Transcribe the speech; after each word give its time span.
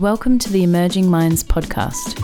Welcome 0.00 0.38
to 0.38 0.50
the 0.50 0.62
Emerging 0.62 1.10
Minds 1.10 1.44
podcast. 1.44 2.18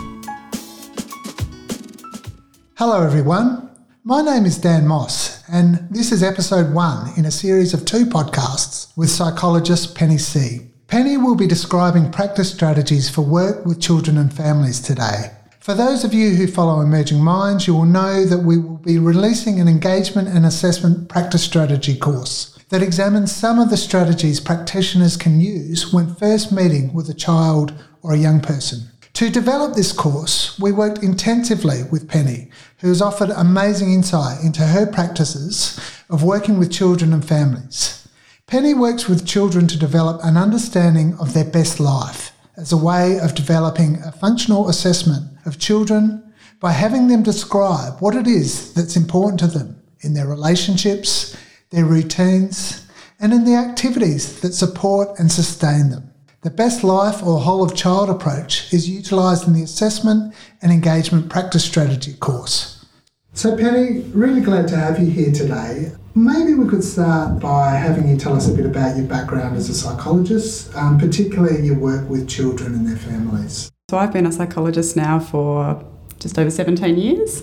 Hello, 2.75 3.05
everyone. 3.05 3.69
My 4.03 4.23
name 4.23 4.47
is 4.47 4.57
Dan 4.57 4.87
Moss, 4.87 5.47
and 5.47 5.87
this 5.91 6.11
is 6.11 6.23
episode 6.23 6.73
one 6.73 7.11
in 7.17 7.25
a 7.25 7.29
series 7.29 7.75
of 7.75 7.85
two 7.85 8.07
podcasts 8.07 8.97
with 8.97 9.11
psychologist 9.11 9.93
Penny 9.93 10.17
C. 10.17 10.71
Penny 10.87 11.17
will 11.17 11.35
be 11.35 11.45
describing 11.45 12.11
practice 12.11 12.51
strategies 12.51 13.11
for 13.11 13.21
work 13.21 13.63
with 13.63 13.79
children 13.79 14.17
and 14.17 14.33
families 14.33 14.79
today. 14.79 15.36
For 15.67 15.73
those 15.73 16.05
of 16.05 16.13
you 16.13 16.29
who 16.29 16.47
follow 16.47 16.79
Emerging 16.79 17.21
Minds, 17.21 17.67
you 17.67 17.75
will 17.75 17.83
know 17.83 18.23
that 18.23 18.37
we 18.37 18.57
will 18.57 18.77
be 18.77 18.97
releasing 18.97 19.59
an 19.59 19.67
engagement 19.67 20.29
and 20.29 20.45
assessment 20.45 21.09
practice 21.09 21.43
strategy 21.43 21.97
course 21.97 22.57
that 22.69 22.81
examines 22.81 23.35
some 23.35 23.59
of 23.59 23.69
the 23.69 23.75
strategies 23.75 24.39
practitioners 24.39 25.17
can 25.17 25.41
use 25.41 25.91
when 25.91 26.15
first 26.15 26.53
meeting 26.53 26.93
with 26.93 27.09
a 27.09 27.13
child 27.13 27.73
or 28.01 28.13
a 28.13 28.17
young 28.17 28.39
person. 28.39 28.79
To 29.15 29.29
develop 29.29 29.75
this 29.75 29.91
course, 29.91 30.57
we 30.57 30.71
worked 30.71 31.03
intensively 31.03 31.83
with 31.91 32.07
Penny, 32.07 32.49
who 32.77 32.87
has 32.87 33.01
offered 33.01 33.31
amazing 33.31 33.91
insight 33.91 34.41
into 34.45 34.61
her 34.61 34.85
practices 34.85 35.77
of 36.09 36.23
working 36.23 36.59
with 36.59 36.71
children 36.71 37.11
and 37.11 37.27
families. 37.27 38.07
Penny 38.45 38.73
works 38.73 39.09
with 39.09 39.27
children 39.27 39.67
to 39.67 39.77
develop 39.77 40.21
an 40.23 40.37
understanding 40.37 41.17
of 41.19 41.33
their 41.33 41.43
best 41.43 41.77
life 41.77 42.31
as 42.55 42.71
a 42.71 42.77
way 42.77 43.19
of 43.19 43.35
developing 43.35 44.01
a 44.01 44.13
functional 44.13 44.69
assessment 44.69 45.36
of 45.47 45.57
children 45.57 46.33
by 46.59 46.71
having 46.71 47.07
them 47.07 47.23
describe 47.23 47.99
what 47.99 48.15
it 48.15 48.27
is 48.27 48.73
that's 48.73 48.95
important 48.95 49.39
to 49.39 49.47
them 49.47 49.81
in 50.01 50.13
their 50.13 50.27
relationships, 50.27 51.35
their 51.71 51.85
routines, 51.85 52.87
and 53.19 53.33
in 53.33 53.45
the 53.45 53.55
activities 53.55 54.41
that 54.41 54.53
support 54.53 55.17
and 55.19 55.31
sustain 55.31 55.89
them. 55.89 56.11
The 56.41 56.51
Best 56.51 56.83
Life 56.83 57.23
or 57.23 57.39
Whole 57.39 57.63
of 57.63 57.75
Child 57.75 58.09
approach 58.09 58.71
is 58.71 58.89
utilised 58.89 59.47
in 59.47 59.53
the 59.53 59.63
Assessment 59.63 60.35
and 60.61 60.71
Engagement 60.71 61.29
Practice 61.29 61.65
Strategy 61.65 62.13
course. 62.13 62.85
So, 63.33 63.57
Penny, 63.57 64.01
really 64.13 64.41
glad 64.41 64.67
to 64.69 64.77
have 64.77 64.99
you 64.99 65.09
here 65.09 65.31
today. 65.31 65.91
Maybe 66.15 66.53
we 66.53 66.67
could 66.67 66.83
start 66.83 67.39
by 67.39 67.71
having 67.71 68.07
you 68.07 68.17
tell 68.17 68.35
us 68.35 68.47
a 68.47 68.53
bit 68.53 68.65
about 68.65 68.97
your 68.97 69.05
background 69.05 69.57
as 69.57 69.69
a 69.69 69.73
psychologist, 69.73 70.75
um, 70.75 70.97
particularly 70.97 71.65
your 71.65 71.77
work 71.77 72.09
with 72.09 72.27
children 72.27 72.73
and 72.73 72.87
their 72.87 72.97
families. 72.97 73.71
So, 73.89 73.97
I've 73.97 74.11
been 74.11 74.25
a 74.25 74.33
psychologist 74.33 74.97
now 74.97 75.17
for 75.17 75.81
just 76.19 76.37
over 76.37 76.51
17 76.51 76.97
years. 76.97 77.41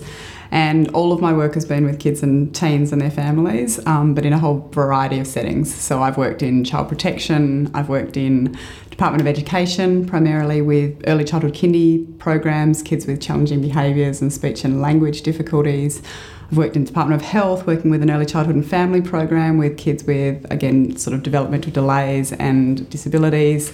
And 0.51 0.87
all 0.89 1.11
of 1.11 1.19
my 1.19 1.33
work 1.33 1.55
has 1.55 1.65
been 1.65 1.85
with 1.85 1.99
kids 1.99 2.21
and 2.21 2.53
teens 2.53 2.91
and 2.91 3.01
their 3.01 3.09
families, 3.09 3.83
um, 3.87 4.13
but 4.13 4.27
in 4.27 4.31
a 4.31 4.37
whole 4.37 4.59
variety 4.71 5.17
of 5.17 5.25
settings. 5.25 5.73
So 5.73 6.03
I've 6.03 6.17
worked 6.17 6.43
in 6.43 6.63
child 6.63 6.87
protection, 6.87 7.71
I've 7.73 7.89
worked 7.89 8.15
in 8.15 8.55
Department 8.91 9.21
of 9.21 9.27
Education, 9.27 10.05
primarily 10.05 10.61
with 10.61 11.01
early 11.07 11.23
childhood 11.23 11.55
kindy 11.55 12.15
programs, 12.19 12.83
kids 12.83 13.07
with 13.07 13.19
challenging 13.19 13.59
behaviours 13.59 14.21
and 14.21 14.31
speech 14.31 14.63
and 14.63 14.83
language 14.83 15.23
difficulties. 15.23 16.03
I've 16.51 16.57
worked 16.59 16.75
in 16.75 16.83
Department 16.83 17.19
of 17.19 17.27
Health, 17.27 17.65
working 17.65 17.89
with 17.89 18.03
an 18.03 18.11
early 18.11 18.27
childhood 18.27 18.53
and 18.53 18.63
family 18.63 19.01
program 19.01 19.57
with 19.57 19.79
kids 19.79 20.03
with, 20.03 20.45
again, 20.51 20.95
sort 20.95 21.15
of 21.15 21.23
developmental 21.23 21.71
delays 21.71 22.33
and 22.33 22.87
disabilities. 22.91 23.73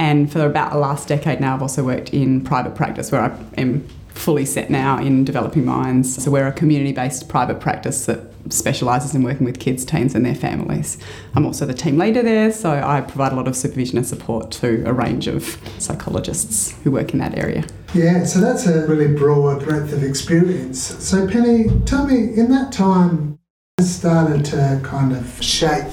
And 0.00 0.32
for 0.32 0.46
about 0.46 0.72
the 0.72 0.78
last 0.78 1.08
decade 1.08 1.40
now, 1.40 1.54
I've 1.54 1.60
also 1.60 1.84
worked 1.84 2.14
in 2.14 2.40
private 2.40 2.74
practice 2.74 3.12
where 3.12 3.20
I 3.20 3.38
am 3.58 3.86
fully 4.08 4.46
set 4.46 4.70
now 4.70 4.98
in 4.98 5.26
developing 5.26 5.66
minds. 5.66 6.22
So 6.24 6.30
we're 6.30 6.46
a 6.46 6.52
community 6.52 6.92
based 6.92 7.28
private 7.28 7.60
practice 7.60 8.06
that 8.06 8.20
specialises 8.48 9.14
in 9.14 9.22
working 9.22 9.44
with 9.44 9.60
kids, 9.60 9.84
teens, 9.84 10.14
and 10.14 10.24
their 10.24 10.34
families. 10.34 10.96
I'm 11.34 11.44
also 11.44 11.66
the 11.66 11.74
team 11.74 11.98
leader 11.98 12.22
there, 12.22 12.50
so 12.50 12.70
I 12.70 13.02
provide 13.02 13.32
a 13.32 13.36
lot 13.36 13.46
of 13.46 13.54
supervision 13.54 13.98
and 13.98 14.06
support 14.06 14.50
to 14.52 14.82
a 14.86 14.92
range 14.94 15.26
of 15.26 15.58
psychologists 15.78 16.72
who 16.82 16.92
work 16.92 17.12
in 17.12 17.18
that 17.18 17.36
area. 17.36 17.66
Yeah, 17.92 18.24
so 18.24 18.40
that's 18.40 18.66
a 18.66 18.86
really 18.86 19.14
broad 19.14 19.62
breadth 19.62 19.92
of 19.92 20.02
experience. 20.02 20.80
So, 20.80 21.28
Penny, 21.28 21.68
tell 21.84 22.06
me, 22.06 22.32
in 22.38 22.50
that 22.50 22.72
time, 22.72 23.38
it 23.76 23.82
started 23.82 24.46
to 24.46 24.80
kind 24.82 25.12
of 25.12 25.42
shape 25.42 25.92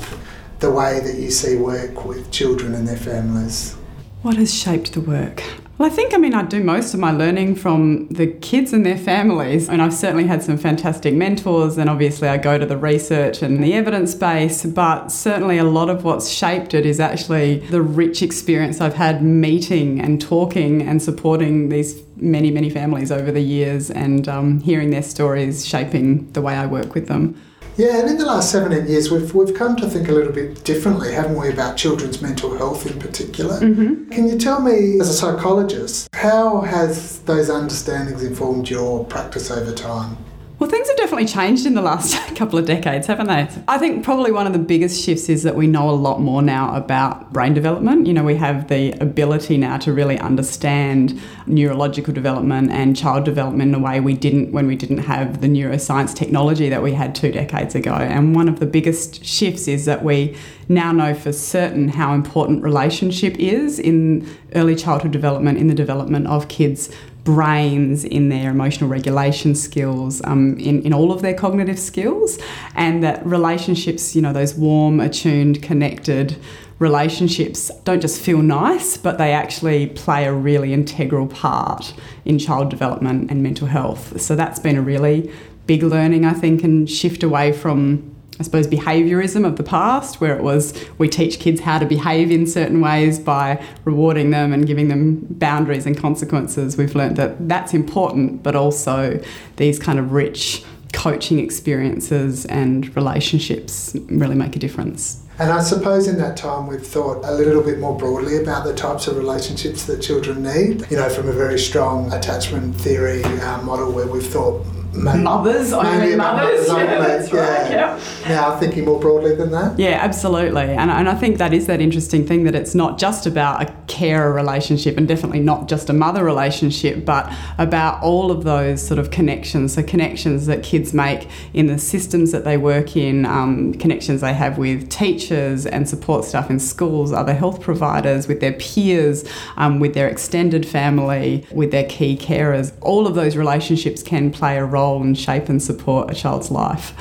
the 0.60 0.72
way 0.72 1.02
that 1.02 1.16
you 1.16 1.30
see 1.30 1.58
work 1.58 2.06
with 2.06 2.32
children 2.32 2.74
and 2.74 2.88
their 2.88 2.96
families? 2.96 3.76
What 4.24 4.36
has 4.38 4.54
shaped 4.54 4.94
the 4.94 5.02
work? 5.02 5.44
Well, 5.78 5.92
I 5.92 5.94
think, 5.94 6.16
I 6.16 6.18
mean, 6.18 6.34
I 6.34 6.42
do 6.42 6.64
most 6.64 6.96
of 6.96 7.00
my 7.00 7.12
learning 7.12 7.54
from 7.54 8.08
the 8.08 8.26
kids 8.26 8.74
and 8.74 8.84
their 8.84 8.98
families. 8.98 9.70
And 9.70 9.80
I've 9.80 9.94
certainly 9.94 10.26
had 10.26 10.42
some 10.42 10.58
fantastic 10.58 11.14
mentors, 11.14 11.78
and 11.78 11.88
obviously 11.88 12.28
I 12.28 12.38
go 12.38 12.58
to 12.58 12.66
the 12.66 12.78
research 12.78 13.44
and 13.44 13.64
the 13.64 13.76
evidence 13.76 14.16
base, 14.16 14.66
but 14.66 15.10
certainly 15.10 15.60
a 15.60 15.64
lot 15.64 15.92
of 15.92 16.04
what's 16.04 16.30
shaped 16.30 16.74
it 16.74 16.84
is 16.84 17.00
actually 17.00 17.60
the 17.70 17.84
rich 17.84 18.24
experience 18.24 18.82
I've 18.82 18.96
had 18.96 19.22
meeting 19.22 20.02
and 20.02 20.20
talking 20.20 20.82
and 20.82 21.00
supporting 21.00 21.70
these 21.70 22.02
many, 22.16 22.50
many 22.50 22.72
families 22.72 23.12
over 23.12 23.32
the 23.32 23.42
years 23.42 23.92
and 23.92 24.28
um, 24.28 24.62
hearing 24.62 24.90
their 24.90 25.04
stories 25.04 25.64
shaping 25.64 26.32
the 26.32 26.42
way 26.42 26.56
I 26.56 26.66
work 26.66 26.96
with 26.96 27.08
them. 27.08 27.40
Yeah, 27.78 28.00
and 28.00 28.10
in 28.10 28.18
the 28.18 28.26
last 28.26 28.52
seven, 28.52 28.74
eight 28.74 28.90
years, 28.90 29.12
we've, 29.12 29.36
we've 29.36 29.54
come 29.54 29.76
to 29.76 29.88
think 29.88 30.08
a 30.08 30.12
little 30.12 30.34
bit 30.34 30.64
differently, 30.64 31.14
haven't 31.14 31.38
we, 31.38 31.50
about 31.50 31.78
children's 31.78 32.24
mental 32.24 32.58
health 32.58 32.88
in 32.88 32.98
particular. 32.98 33.60
Mm-hmm. 33.60 34.10
Can 34.10 34.28
you 34.28 34.40
tell 34.40 34.60
me, 34.62 35.00
as 35.00 35.10
a 35.10 35.14
psychologist, 35.14 36.10
how 36.14 36.62
has 36.62 37.20
those 37.20 37.52
understandings 37.52 38.24
informed 38.24 38.68
your 38.68 39.06
practice 39.06 39.52
over 39.52 39.72
time? 39.72 40.18
Well, 40.60 40.68
things 40.68 40.88
have 40.88 40.98
definitely 40.98 41.28
changed 41.28 41.68
in 41.68 41.76
the 41.76 41.84
last 41.84 42.18
couple 42.36 42.58
of 42.58 42.66
decades, 42.66 43.06
haven't 43.06 43.28
they? 43.28 43.48
I 43.68 43.78
think 43.78 44.04
probably 44.04 44.32
one 44.32 44.48
of 44.48 44.54
the 44.54 44.60
biggest 44.60 45.04
shifts 45.04 45.30
is 45.30 45.44
that 45.44 45.56
we 45.56 45.68
know 45.68 45.88
a 45.88 45.92
lot 45.92 46.20
more 46.20 46.42
now 46.42 46.76
about 46.76 47.32
brain 47.32 47.54
development. 47.54 48.08
You 48.08 48.14
know, 48.14 48.24
we 48.24 48.36
have 48.38 48.68
the 48.68 48.94
ability 48.94 49.58
now 49.58 49.78
to 49.78 49.94
really 49.94 50.18
understand 50.18 51.22
neurological 51.46 52.12
development 52.12 52.72
and 52.72 52.98
child 52.98 53.24
development 53.24 53.76
in 53.76 53.80
a 53.80 53.84
way 53.84 54.00
we 54.00 54.16
didn't 54.16 54.52
when 54.52 54.66
we 54.66 54.76
didn't 54.76 55.00
have 55.00 55.42
the 55.42 55.48
neuroscience 55.48 56.16
technology 56.16 56.70
that 56.70 56.82
we 56.82 56.92
had 56.92 57.14
two 57.14 57.32
decades 57.32 57.76
ago. 57.76 57.94
And 57.94 58.36
one 58.36 58.50
of 58.50 58.60
the 58.60 58.66
biggest 58.66 59.24
shifts 59.24 59.68
is 59.68 59.86
that 59.86 60.04
we 60.04 60.36
now 60.70 60.92
know 60.92 61.14
for 61.14 61.32
certain 61.32 61.88
how 61.88 62.14
important 62.14 62.64
relationship 62.64 63.38
is 63.38 63.78
in 63.78 64.28
early 64.56 64.76
childhood 64.76 65.12
development, 65.12 65.60
in 65.60 65.68
the 65.68 65.76
development 65.76 66.26
of 66.26 66.48
kids' 66.48 66.90
brains, 67.28 68.06
in 68.06 68.30
their 68.30 68.50
emotional 68.50 68.90
regulation 68.90 69.54
skills, 69.54 70.22
um, 70.24 70.58
in, 70.58 70.82
in 70.84 70.94
all 70.94 71.12
of 71.12 71.22
their 71.22 71.34
cognitive 71.34 71.78
skills, 71.78 72.40
and 72.74 73.04
that 73.04 73.24
relationships, 73.26 74.16
you 74.16 74.22
know, 74.22 74.32
those 74.32 74.56
warm, 74.56 75.02
attuned, 75.02 75.62
connected 75.62 76.38
relationships 76.80 77.70
don't 77.84 78.00
just 78.02 78.22
feel 78.22 78.42
nice, 78.42 78.96
but 78.96 79.18
they 79.18 79.34
actually 79.34 79.88
play 79.88 80.24
a 80.24 80.32
really 80.32 80.72
integral 80.72 81.28
part 81.28 81.94
in 82.24 82.40
child 82.40 82.70
development 82.70 83.30
and 83.30 83.44
mental 83.44 83.68
health. 83.68 84.22
So 84.22 84.34
that's 84.38 84.60
been 84.60 84.78
a 84.78 84.82
really 84.82 85.30
big 85.66 85.84
learning, 85.84 86.24
I 86.24 86.34
think, 86.34 86.64
and 86.64 86.90
shift 86.90 87.24
away 87.24 87.52
from 87.52 88.16
I 88.40 88.44
suppose, 88.44 88.68
behaviourism 88.68 89.46
of 89.46 89.58
the 89.58 89.64
past, 89.64 90.22
where 90.22 90.36
it 90.36 90.44
was 90.44 90.74
we 90.98 91.10
teach 91.10 91.40
kids 91.40 91.62
how 91.62 91.80
to 91.80 91.86
behave 91.86 92.32
in 92.32 92.46
certain 92.46 92.82
ways 92.82 93.20
by 93.20 93.64
rewarding 93.84 94.30
them 94.30 94.54
and 94.54 94.68
giving 94.68 94.88
them 94.90 95.26
boundaries 95.30 95.86
and 95.86 95.98
consequences. 95.98 96.78
We've 96.78 96.96
learned 96.96 97.16
that 97.18 97.48
that's 97.48 97.74
important, 97.74 98.44
but 98.44 98.56
also 98.56 99.20
these 99.56 99.80
kind 99.80 100.00
of 100.00 100.12
rich 100.12 100.64
coaching 100.94 101.40
experiences 101.40 102.46
and 102.46 102.96
relationships 102.96 103.96
really 104.10 104.36
make 104.36 104.56
a 104.56 104.60
difference. 104.60 105.24
And 105.40 105.52
I 105.52 105.62
suppose 105.62 106.08
in 106.08 106.18
that 106.18 106.36
time 106.36 106.66
we've 106.66 106.86
thought 106.86 107.24
a 107.24 107.32
little 107.32 107.62
bit 107.62 107.78
more 107.78 107.96
broadly 107.96 108.38
about 108.38 108.66
the 108.66 108.74
types 108.74 109.08
of 109.08 109.18
relationships 109.18 109.86
that 109.86 110.02
children 110.02 110.42
need. 110.42 110.90
You 110.90 110.98
know, 110.98 111.10
from 111.10 111.30
a 111.30 111.32
very 111.32 111.60
strong 111.60 112.12
attachment 112.12 112.76
theory 112.76 113.24
uh, 113.24 113.62
model 113.62 113.92
where 113.92 114.08
we've 114.08 114.26
thought 114.26 114.66
maybe, 115.04 115.24
mothers, 115.24 115.74
only 115.74 116.16
mothers. 116.16 116.68
Yeah, 116.68 117.00
that's 117.00 117.32
yeah. 117.32 117.40
Right, 117.40 117.72
yeah. 117.72 118.00
Now 118.28 118.58
thinking 118.58 118.86
more 118.86 119.00
broadly 119.00 119.36
than 119.36 119.52
that. 119.52 119.78
Yeah, 119.78 120.00
absolutely. 120.02 120.64
And, 120.64 120.90
and 120.92 121.08
I 121.08 121.16
think 121.16 121.38
that 121.38 121.54
is 121.54 121.68
that 121.68 121.82
interesting 121.82 122.26
thing 122.26 122.44
that 122.44 122.56
it's 122.56 122.76
not 122.76 122.98
just 122.98 123.26
about 123.26 123.62
a 123.62 123.74
carer 123.88 124.34
relationship 124.34 124.98
and 124.98 125.08
definitely 125.08 125.40
not 125.40 125.68
just 125.68 125.90
a 125.90 125.94
mother 125.94 126.24
relationship, 126.24 127.06
but 127.06 127.32
about 127.58 128.02
all 128.02 128.32
of 128.32 128.44
those 128.44 128.86
sort 128.86 129.00
of 129.00 129.12
connections. 129.12 129.74
So 129.76 129.84
connections 129.84 130.46
that 130.48 130.64
kids 130.64 130.94
make 130.94 131.28
in 131.54 131.68
the 131.68 131.78
systems 131.78 132.32
that 132.32 132.44
they 132.44 132.58
work 132.58 132.96
in, 132.96 133.26
um, 133.26 133.74
connections 133.76 134.22
they 134.22 134.34
have 134.34 134.58
with 134.58 134.90
teachers 134.90 135.66
and 135.66 135.88
support 135.88 136.26
staff 136.26 136.50
in 136.50 136.60
schools, 136.60 137.12
other 137.12 137.34
health 137.34 137.62
providers, 137.62 138.28
with 138.28 138.40
their 138.40 138.54
peers, 138.54 139.24
um, 139.58 139.80
with 139.80 139.94
their 139.94 140.08
extended 140.08 140.66
family, 140.66 141.46
with 141.52 141.72
their 141.72 141.86
key 141.86 142.18
carers. 142.18 142.72
All 142.82 143.06
of 143.08 143.16
those 143.16 143.36
relationships 143.36 144.02
can 144.02 144.32
play 144.32 144.58
a 144.58 144.66
role 144.66 144.87
and 144.96 145.18
shape 145.18 145.50
and 145.50 145.62
support 145.62 146.10
a 146.10 146.16
child's 146.16 146.50
life. 146.50 146.94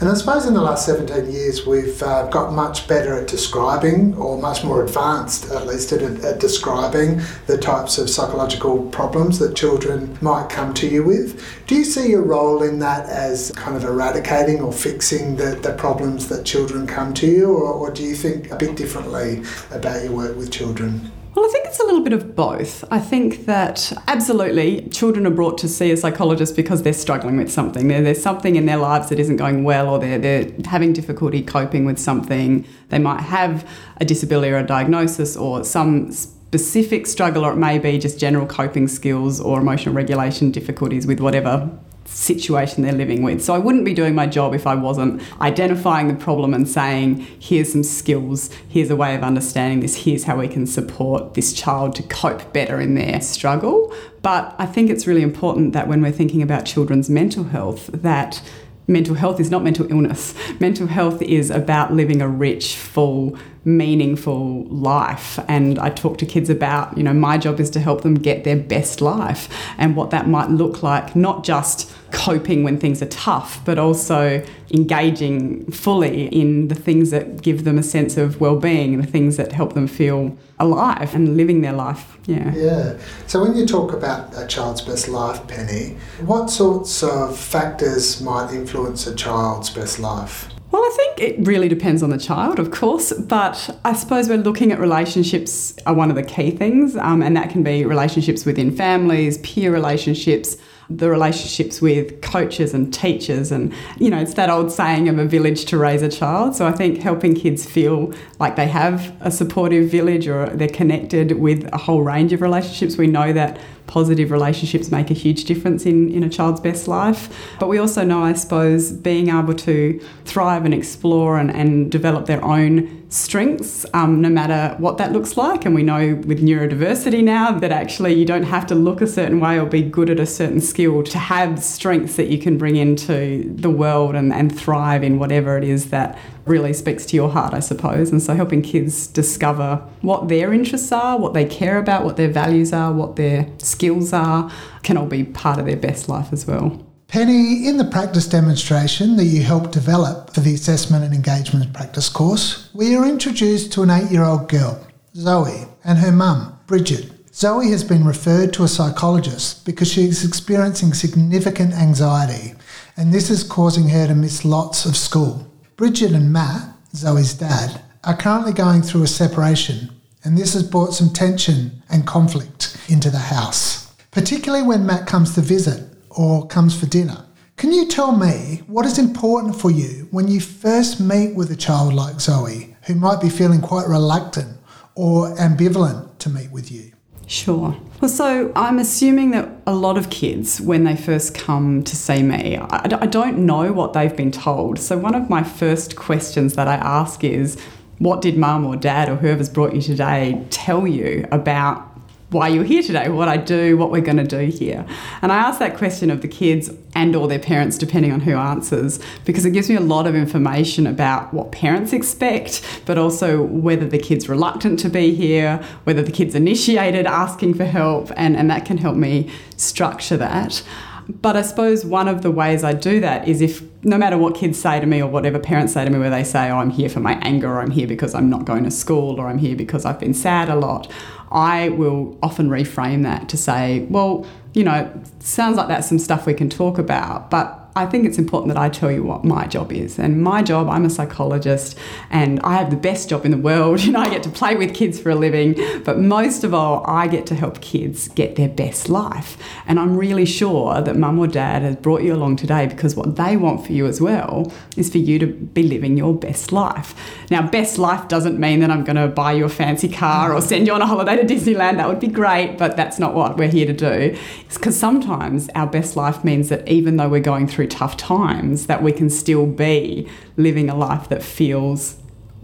And 0.00 0.08
I 0.08 0.14
suppose 0.14 0.44
in 0.44 0.54
the 0.54 0.60
last 0.60 0.86
17 0.86 1.30
years, 1.30 1.66
we've 1.66 2.02
uh, 2.02 2.26
got 2.26 2.52
much 2.52 2.88
better 2.88 3.14
at 3.14 3.28
describing, 3.28 4.14
or 4.16 4.40
much 4.40 4.64
more 4.64 4.84
advanced 4.84 5.50
at 5.52 5.66
least, 5.66 5.92
at, 5.92 6.02
at, 6.02 6.40
describing 6.40 7.22
the 7.46 7.56
types 7.56 7.96
of 7.98 8.10
psychological 8.10 8.82
problems 8.90 9.38
that 9.38 9.54
children 9.54 10.18
might 10.20 10.48
come 10.48 10.74
to 10.74 10.88
you 10.88 11.04
with. 11.04 11.42
Do 11.66 11.76
you 11.76 11.84
see 11.84 12.10
your 12.10 12.22
role 12.22 12.62
in 12.62 12.80
that 12.80 13.08
as 13.08 13.52
kind 13.52 13.76
of 13.76 13.84
eradicating 13.84 14.60
or 14.60 14.72
fixing 14.72 15.36
the, 15.36 15.58
the 15.62 15.74
problems 15.74 16.28
that 16.28 16.44
children 16.44 16.86
come 16.86 17.14
to 17.14 17.26
you, 17.26 17.52
or, 17.52 17.72
or 17.72 17.90
do 17.90 18.02
you 18.02 18.16
think 18.16 18.50
a 18.50 18.56
bit 18.56 18.76
differently 18.76 19.44
about 19.70 20.02
your 20.02 20.12
work 20.12 20.36
with 20.36 20.50
children? 20.50 21.12
Well, 21.34 21.44
I 21.44 21.48
think 21.48 21.66
it's 21.66 21.80
a 21.80 21.84
little 21.84 22.02
bit 22.02 22.12
of 22.12 22.36
both. 22.36 22.84
I 22.92 23.00
think 23.00 23.46
that 23.46 23.92
absolutely 24.06 24.88
children 24.90 25.26
are 25.26 25.30
brought 25.30 25.58
to 25.58 25.68
see 25.68 25.90
a 25.90 25.96
psychologist 25.96 26.54
because 26.54 26.84
they're 26.84 26.92
struggling 26.92 27.36
with 27.36 27.50
something. 27.50 27.88
There, 27.88 28.02
there's 28.02 28.22
something 28.22 28.54
in 28.54 28.66
their 28.66 28.76
lives 28.76 29.08
that 29.08 29.18
isn't 29.18 29.36
going 29.36 29.64
well, 29.64 29.88
or 29.88 29.98
they're, 29.98 30.18
they're 30.18 30.52
having 30.66 30.92
difficulty 30.92 31.42
coping 31.42 31.84
with 31.86 31.98
something. 31.98 32.64
They 32.90 33.00
might 33.00 33.20
have 33.20 33.68
a 33.96 34.04
disability 34.04 34.52
or 34.52 34.58
a 34.58 34.66
diagnosis 34.66 35.36
or 35.36 35.64
some 35.64 36.12
specific 36.12 37.04
struggle, 37.08 37.44
or 37.44 37.52
it 37.52 37.56
may 37.56 37.80
be 37.80 37.98
just 37.98 38.20
general 38.20 38.46
coping 38.46 38.86
skills 38.86 39.40
or 39.40 39.58
emotional 39.60 39.92
regulation 39.92 40.52
difficulties 40.52 41.04
with 41.04 41.18
whatever 41.18 41.68
situation 42.06 42.82
they're 42.82 42.92
living 42.92 43.22
with. 43.22 43.42
So 43.42 43.54
I 43.54 43.58
wouldn't 43.58 43.84
be 43.84 43.94
doing 43.94 44.14
my 44.14 44.26
job 44.26 44.54
if 44.54 44.66
I 44.66 44.74
wasn't 44.74 45.22
identifying 45.40 46.08
the 46.08 46.14
problem 46.14 46.54
and 46.54 46.68
saying, 46.68 47.26
here's 47.38 47.72
some 47.72 47.82
skills, 47.82 48.50
here's 48.68 48.90
a 48.90 48.96
way 48.96 49.14
of 49.14 49.22
understanding 49.22 49.80
this, 49.80 50.04
here's 50.04 50.24
how 50.24 50.38
we 50.38 50.48
can 50.48 50.66
support 50.66 51.34
this 51.34 51.52
child 51.52 51.94
to 51.96 52.02
cope 52.04 52.52
better 52.52 52.80
in 52.80 52.94
their 52.94 53.20
struggle. 53.20 53.94
But 54.22 54.54
I 54.58 54.66
think 54.66 54.90
it's 54.90 55.06
really 55.06 55.22
important 55.22 55.72
that 55.72 55.88
when 55.88 56.00
we're 56.00 56.12
thinking 56.12 56.42
about 56.42 56.64
children's 56.64 57.10
mental 57.10 57.44
health, 57.44 57.90
that 57.92 58.42
mental 58.86 59.14
health 59.14 59.40
is 59.40 59.50
not 59.50 59.62
mental 59.62 59.90
illness. 59.90 60.34
Mental 60.60 60.86
health 60.86 61.20
is 61.22 61.50
about 61.50 61.92
living 61.92 62.20
a 62.20 62.28
rich, 62.28 62.76
full, 62.76 63.36
meaningful 63.64 64.64
life. 64.64 65.38
And 65.48 65.78
I 65.78 65.90
talk 65.90 66.18
to 66.18 66.26
kids 66.26 66.50
about, 66.50 66.96
you 66.96 67.02
know, 67.02 67.12
my 67.12 67.38
job 67.38 67.60
is 67.60 67.70
to 67.70 67.80
help 67.80 68.02
them 68.02 68.14
get 68.14 68.44
their 68.44 68.56
best 68.56 69.00
life 69.00 69.48
and 69.78 69.96
what 69.96 70.10
that 70.10 70.28
might 70.28 70.50
look 70.50 70.82
like, 70.82 71.16
not 71.16 71.44
just 71.44 71.92
coping 72.12 72.62
when 72.62 72.78
things 72.78 73.02
are 73.02 73.06
tough, 73.06 73.64
but 73.64 73.78
also 73.78 74.44
engaging 74.74 75.64
fully 75.70 76.26
in 76.26 76.68
the 76.68 76.74
things 76.74 77.10
that 77.10 77.40
give 77.42 77.64
them 77.64 77.78
a 77.78 77.82
sense 77.82 78.16
of 78.16 78.40
well-being, 78.40 79.00
the 79.00 79.06
things 79.06 79.36
that 79.36 79.52
help 79.52 79.72
them 79.74 79.86
feel 79.86 80.36
alive 80.58 81.14
and 81.14 81.36
living 81.36 81.60
their 81.60 81.72
life. 81.72 82.18
Yeah. 82.26 82.52
Yeah. 82.54 82.98
So 83.26 83.40
when 83.40 83.54
you 83.56 83.66
talk 83.66 83.92
about 83.92 84.36
a 84.36 84.46
child's 84.46 84.80
best 84.80 85.08
life, 85.08 85.46
Penny, 85.46 85.96
what 86.24 86.50
sorts 86.50 87.02
of 87.02 87.38
factors 87.38 88.20
might 88.20 88.52
influence 88.52 89.06
a 89.06 89.14
child's 89.14 89.70
best 89.70 89.98
life? 89.98 90.48
Well, 90.70 90.82
I 90.82 90.92
think 90.96 91.20
it 91.20 91.46
really 91.46 91.68
depends 91.68 92.02
on 92.02 92.10
the 92.10 92.18
child, 92.18 92.58
of 92.58 92.72
course, 92.72 93.12
but 93.12 93.78
I 93.84 93.92
suppose 93.92 94.28
we're 94.28 94.38
looking 94.38 94.72
at 94.72 94.80
relationships 94.80 95.76
are 95.86 95.94
one 95.94 96.10
of 96.10 96.16
the 96.16 96.24
key 96.24 96.50
things, 96.50 96.96
um, 96.96 97.22
and 97.22 97.36
that 97.36 97.50
can 97.50 97.62
be 97.62 97.84
relationships 97.84 98.44
within 98.44 98.74
families, 98.74 99.38
peer 99.38 99.72
relationships, 99.72 100.56
the 100.90 101.08
relationships 101.08 101.80
with 101.80 102.20
coaches 102.20 102.74
and 102.74 102.92
teachers 102.92 103.50
and 103.50 103.72
you 103.98 104.10
know 104.10 104.18
it's 104.18 104.34
that 104.34 104.50
old 104.50 104.70
saying 104.70 105.08
of 105.08 105.18
a 105.18 105.24
village 105.24 105.64
to 105.66 105.78
raise 105.78 106.02
a 106.02 106.08
child. 106.08 106.54
So 106.54 106.66
i 106.66 106.72
think 106.72 106.98
helping 106.98 107.34
kids 107.34 107.64
feel 107.64 108.12
like 108.38 108.56
they 108.56 108.68
have 108.68 109.14
a 109.20 109.30
supportive 109.30 109.90
village 109.90 110.28
or 110.28 110.46
they're 110.46 110.68
connected 110.68 111.38
with 111.38 111.68
a 111.72 111.78
whole 111.78 112.02
range 112.02 112.32
of 112.32 112.40
relationships. 112.42 112.96
We 112.96 113.06
know 113.06 113.32
that 113.32 113.58
positive 113.86 114.30
relationships 114.30 114.90
make 114.90 115.10
a 115.10 115.14
huge 115.14 115.44
difference 115.44 115.86
in, 115.86 116.10
in 116.10 116.22
a 116.22 116.28
child's 116.28 116.60
best 116.60 116.88
life. 116.88 117.54
But 117.60 117.68
we 117.68 117.78
also 117.78 118.04
know, 118.04 118.22
I 118.22 118.32
suppose, 118.32 118.92
being 118.92 119.28
able 119.28 119.54
to 119.54 120.00
thrive 120.24 120.64
and 120.64 120.74
explore 120.74 121.38
and, 121.38 121.50
and 121.50 121.90
develop 121.90 122.26
their 122.26 122.42
own 122.44 123.04
strengths, 123.10 123.86
um, 123.94 124.20
no 124.20 124.28
matter 124.28 124.74
what 124.78 124.98
that 124.98 125.12
looks 125.12 125.36
like. 125.36 125.64
And 125.64 125.74
we 125.74 125.82
know 125.82 126.16
with 126.26 126.42
neurodiversity 126.42 127.22
now 127.22 127.52
that 127.52 127.70
actually 127.70 128.14
you 128.14 128.24
don't 128.24 128.42
have 128.42 128.66
to 128.66 128.74
look 128.74 129.00
a 129.00 129.06
certain 129.06 129.38
way 129.38 129.58
or 129.58 129.66
be 129.66 129.82
good 129.82 130.10
at 130.10 130.18
a 130.18 130.26
certain 130.26 130.60
skill 130.60 131.02
to 131.04 131.18
have 131.18 131.62
strengths 131.62 132.16
that 132.16 132.28
you 132.28 132.38
can 132.38 132.58
bring 132.58 132.76
into 132.76 133.44
the 133.54 133.70
world 133.70 134.14
and, 134.16 134.32
and 134.32 134.56
thrive 134.56 135.04
in 135.04 135.18
whatever 135.18 135.56
it 135.56 135.64
is 135.64 135.90
that 135.90 136.18
really 136.46 136.72
speaks 136.72 137.06
to 137.06 137.16
your 137.16 137.30
heart, 137.30 137.54
I 137.54 137.60
suppose. 137.60 138.10
And 138.10 138.22
so 138.22 138.34
helping 138.34 138.62
kids 138.62 139.06
discover 139.06 139.76
what 140.02 140.28
their 140.28 140.52
interests 140.52 140.92
are, 140.92 141.18
what 141.18 141.34
they 141.34 141.44
care 141.44 141.78
about, 141.78 142.04
what 142.04 142.16
their 142.16 142.28
values 142.28 142.72
are, 142.72 142.92
what 142.92 143.16
their 143.16 143.48
skills 143.58 144.12
are, 144.12 144.50
can 144.82 144.96
all 144.96 145.06
be 145.06 145.24
part 145.24 145.58
of 145.58 145.66
their 145.66 145.76
best 145.76 146.08
life 146.08 146.32
as 146.32 146.46
well. 146.46 146.84
Penny, 147.08 147.68
in 147.68 147.76
the 147.76 147.84
practice 147.84 148.26
demonstration 148.26 149.16
that 149.16 149.26
you 149.26 149.42
helped 149.42 149.70
develop 149.70 150.34
for 150.34 150.40
the 150.40 150.54
Assessment 150.54 151.04
and 151.04 151.14
Engagement 151.14 151.72
Practice 151.72 152.08
course, 152.08 152.70
we 152.74 152.96
are 152.96 153.06
introduced 153.06 153.72
to 153.72 153.82
an 153.82 153.90
eight 153.90 154.10
year 154.10 154.24
old 154.24 154.48
girl, 154.48 154.84
Zoe, 155.14 155.66
and 155.84 155.98
her 155.98 156.10
mum, 156.10 156.58
Bridget. 156.66 157.12
Zoe 157.32 157.70
has 157.70 157.84
been 157.84 158.04
referred 158.04 158.52
to 158.54 158.64
a 158.64 158.68
psychologist 158.68 159.64
because 159.64 159.92
she 159.92 160.04
is 160.04 160.24
experiencing 160.24 160.92
significant 160.92 161.72
anxiety, 161.74 162.54
and 162.96 163.12
this 163.12 163.30
is 163.30 163.44
causing 163.44 163.88
her 163.90 164.06
to 164.06 164.14
miss 164.14 164.44
lots 164.44 164.84
of 164.84 164.96
school. 164.96 165.46
Bridget 165.76 166.12
and 166.12 166.32
Matt, 166.32 166.68
Zoe's 166.94 167.34
dad, 167.34 167.82
are 168.04 168.16
currently 168.16 168.52
going 168.52 168.82
through 168.82 169.02
a 169.02 169.08
separation, 169.08 169.90
and 170.22 170.38
this 170.38 170.54
has 170.54 170.62
brought 170.62 170.94
some 170.94 171.10
tension 171.10 171.82
and 171.90 172.06
conflict 172.06 172.76
into 172.88 173.10
the 173.10 173.18
house, 173.18 173.92
particularly 174.12 174.64
when 174.64 174.86
Matt 174.86 175.08
comes 175.08 175.34
to 175.34 175.40
visit 175.40 175.82
or 176.10 176.46
comes 176.46 176.78
for 176.78 176.86
dinner. 176.86 177.26
Can 177.56 177.72
you 177.72 177.88
tell 177.88 178.12
me 178.12 178.62
what 178.68 178.86
is 178.86 179.00
important 179.00 179.56
for 179.56 179.72
you 179.72 180.06
when 180.12 180.28
you 180.28 180.40
first 180.40 181.00
meet 181.00 181.34
with 181.34 181.50
a 181.50 181.56
child 181.56 181.92
like 181.92 182.20
Zoe 182.20 182.76
who 182.86 182.94
might 182.94 183.20
be 183.20 183.28
feeling 183.28 183.60
quite 183.60 183.88
reluctant 183.88 184.56
or 184.94 185.34
ambivalent 185.36 186.18
to 186.18 186.30
meet 186.30 186.52
with 186.52 186.70
you? 186.70 186.92
Sure. 187.26 187.76
Well, 188.00 188.08
so 188.08 188.52
I'm 188.54 188.78
assuming 188.78 189.30
that 189.30 189.48
a 189.66 189.74
lot 189.74 189.96
of 189.96 190.10
kids, 190.10 190.60
when 190.60 190.84
they 190.84 190.96
first 190.96 191.34
come 191.34 191.82
to 191.84 191.96
see 191.96 192.22
me, 192.22 192.58
I, 192.58 193.06
don't 193.06 193.38
know 193.38 193.72
what 193.72 193.94
they've 193.94 194.14
been 194.14 194.30
told. 194.30 194.78
So, 194.78 194.98
one 194.98 195.14
of 195.14 195.30
my 195.30 195.42
first 195.42 195.96
questions 195.96 196.54
that 196.54 196.68
I 196.68 196.74
ask 196.74 197.24
is, 197.24 197.58
what 197.98 198.20
did 198.20 198.36
mum 198.36 198.66
or 198.66 198.76
dad 198.76 199.08
or 199.08 199.16
whoever's 199.16 199.48
brought 199.48 199.74
you 199.74 199.80
today 199.80 200.44
tell 200.50 200.86
you 200.86 201.26
about 201.32 201.93
why 202.30 202.48
you're 202.48 202.64
here 202.64 202.82
today, 202.82 203.08
what 203.08 203.28
I 203.28 203.36
do, 203.36 203.76
what 203.76 203.90
we're 203.90 204.00
going 204.00 204.16
to 204.16 204.24
do 204.24 204.46
here. 204.46 204.84
And 205.22 205.30
I 205.30 205.36
ask 205.36 205.58
that 205.60 205.76
question 205.76 206.10
of 206.10 206.20
the 206.20 206.28
kids 206.28 206.70
and 206.94 207.14
or 207.14 207.28
their 207.28 207.38
parents 207.38 207.78
depending 207.78 208.12
on 208.12 208.20
who 208.20 208.34
answers 208.34 208.98
because 209.24 209.44
it 209.44 209.50
gives 209.50 209.68
me 209.68 209.76
a 209.76 209.80
lot 209.80 210.06
of 210.06 210.14
information 210.14 210.86
about 210.86 211.32
what 211.32 211.52
parents 211.52 211.92
expect, 211.92 212.82
but 212.86 212.98
also 212.98 213.42
whether 213.42 213.86
the 213.86 213.98
kid's 213.98 214.28
reluctant 214.28 214.78
to 214.80 214.88
be 214.88 215.14
here, 215.14 215.62
whether 215.84 216.02
the 216.02 216.12
kid's 216.12 216.34
initiated 216.34 217.06
asking 217.06 217.54
for 217.54 217.64
help 217.64 218.10
and 218.16 218.36
and 218.36 218.50
that 218.50 218.64
can 218.64 218.78
help 218.78 218.96
me 218.96 219.30
structure 219.56 220.16
that. 220.16 220.62
But 221.08 221.36
I 221.36 221.42
suppose 221.42 221.84
one 221.84 222.08
of 222.08 222.22
the 222.22 222.30
ways 222.30 222.64
I 222.64 222.72
do 222.72 223.00
that 223.00 223.28
is 223.28 223.40
if 223.40 223.62
no 223.84 223.98
matter 223.98 224.16
what 224.16 224.34
kids 224.34 224.58
say 224.58 224.80
to 224.80 224.86
me 224.86 225.02
or 225.02 225.08
whatever 225.08 225.38
parents 225.38 225.74
say 225.74 225.84
to 225.84 225.90
me, 225.90 225.98
where 225.98 226.10
they 226.10 226.24
say, 226.24 226.50
Oh, 226.50 226.58
I'm 226.58 226.70
here 226.70 226.88
for 226.88 227.00
my 227.00 227.14
anger, 227.20 227.48
or 227.48 227.60
I'm 227.60 227.70
here 227.70 227.86
because 227.86 228.14
I'm 228.14 228.30
not 228.30 228.44
going 228.44 228.64
to 228.64 228.70
school, 228.70 229.20
or 229.20 229.28
I'm 229.28 229.38
here 229.38 229.56
because 229.56 229.84
I've 229.84 230.00
been 230.00 230.14
sad 230.14 230.48
a 230.48 230.56
lot, 230.56 230.90
I 231.30 231.70
will 231.70 232.18
often 232.22 232.48
reframe 232.48 233.02
that 233.02 233.28
to 233.30 233.36
say, 233.36 233.86
Well, 233.90 234.26
you 234.54 234.64
know, 234.64 234.90
sounds 235.18 235.56
like 235.56 235.68
that's 235.68 235.88
some 235.88 235.98
stuff 235.98 236.26
we 236.26 236.34
can 236.34 236.48
talk 236.48 236.78
about, 236.78 237.30
but 237.30 237.63
I 237.76 237.86
think 237.86 238.06
it's 238.06 238.18
important 238.18 238.54
that 238.54 238.60
I 238.60 238.68
tell 238.68 238.90
you 238.92 239.02
what 239.02 239.24
my 239.24 239.48
job 239.48 239.72
is. 239.72 239.98
And 239.98 240.22
my 240.22 240.42
job, 240.42 240.68
I'm 240.68 240.84
a 240.84 240.90
psychologist 240.90 241.76
and 242.08 242.38
I 242.40 242.54
have 242.54 242.70
the 242.70 242.76
best 242.76 243.08
job 243.08 243.24
in 243.24 243.32
the 243.32 243.38
world. 243.38 243.82
You 243.84 243.92
know, 243.92 244.00
I 244.00 244.08
get 244.08 244.22
to 244.22 244.30
play 244.30 244.56
with 244.56 244.74
kids 244.74 244.98
for 244.98 245.10
a 245.10 245.14
living, 245.14 245.60
but 245.84 245.98
most 245.98 246.42
of 246.42 246.54
all, 246.54 246.84
I 246.86 247.06
get 247.06 247.26
to 247.26 247.34
help 247.34 247.60
kids 247.60 248.08
get 248.08 248.36
their 248.36 248.48
best 248.48 248.88
life. 248.88 249.36
And 249.66 249.78
I'm 249.78 249.94
really 249.96 250.24
sure 250.24 250.80
that 250.80 250.96
mum 250.96 251.18
or 251.18 251.26
dad 251.26 251.62
has 251.62 251.76
brought 251.76 252.02
you 252.02 252.14
along 252.14 252.36
today 252.36 252.66
because 252.66 252.96
what 252.96 253.16
they 253.16 253.36
want 253.36 253.66
for 253.66 253.72
you 253.72 253.86
as 253.86 254.00
well 254.00 254.50
is 254.76 254.90
for 254.90 254.98
you 254.98 255.18
to 255.18 255.26
be 255.26 255.62
living 255.64 255.98
your 255.98 256.14
best 256.14 256.50
life. 256.50 256.94
Now, 257.30 257.46
best 257.46 257.78
life 257.78 258.08
doesn't 258.08 258.38
mean 258.38 258.60
that 258.60 258.70
I'm 258.70 258.84
going 258.84 258.96
to 258.96 259.08
buy 259.08 259.32
you 259.32 259.44
a 259.44 259.50
fancy 259.50 259.88
car 259.88 260.32
or 260.32 260.40
send 260.40 260.66
you 260.66 260.72
on 260.72 260.80
a 260.80 260.86
holiday 260.86 261.16
to 261.16 261.34
Disneyland. 261.34 261.76
That 261.76 261.88
would 261.88 262.00
be 262.00 262.08
great, 262.08 262.56
but 262.56 262.76
that's 262.76 262.98
not 262.98 263.14
what 263.14 263.36
we're 263.36 263.48
here 263.48 263.66
to 263.66 263.74
do. 263.74 264.16
It's 264.46 264.56
because 264.56 264.78
sometimes 264.78 265.50
our 265.54 265.66
best 265.66 265.94
life 265.94 266.24
means 266.24 266.48
that 266.48 266.66
even 266.66 266.96
though 266.96 267.08
we're 267.08 267.20
going 267.20 267.46
through 267.46 267.63
through 267.64 267.78
tough 267.78 267.96
times, 267.96 268.66
that 268.66 268.82
we 268.82 268.92
can 268.92 269.10
still 269.10 269.46
be 269.46 270.08
living 270.36 270.68
a 270.68 270.74
life 270.74 271.08
that 271.08 271.22
feels 271.22 271.96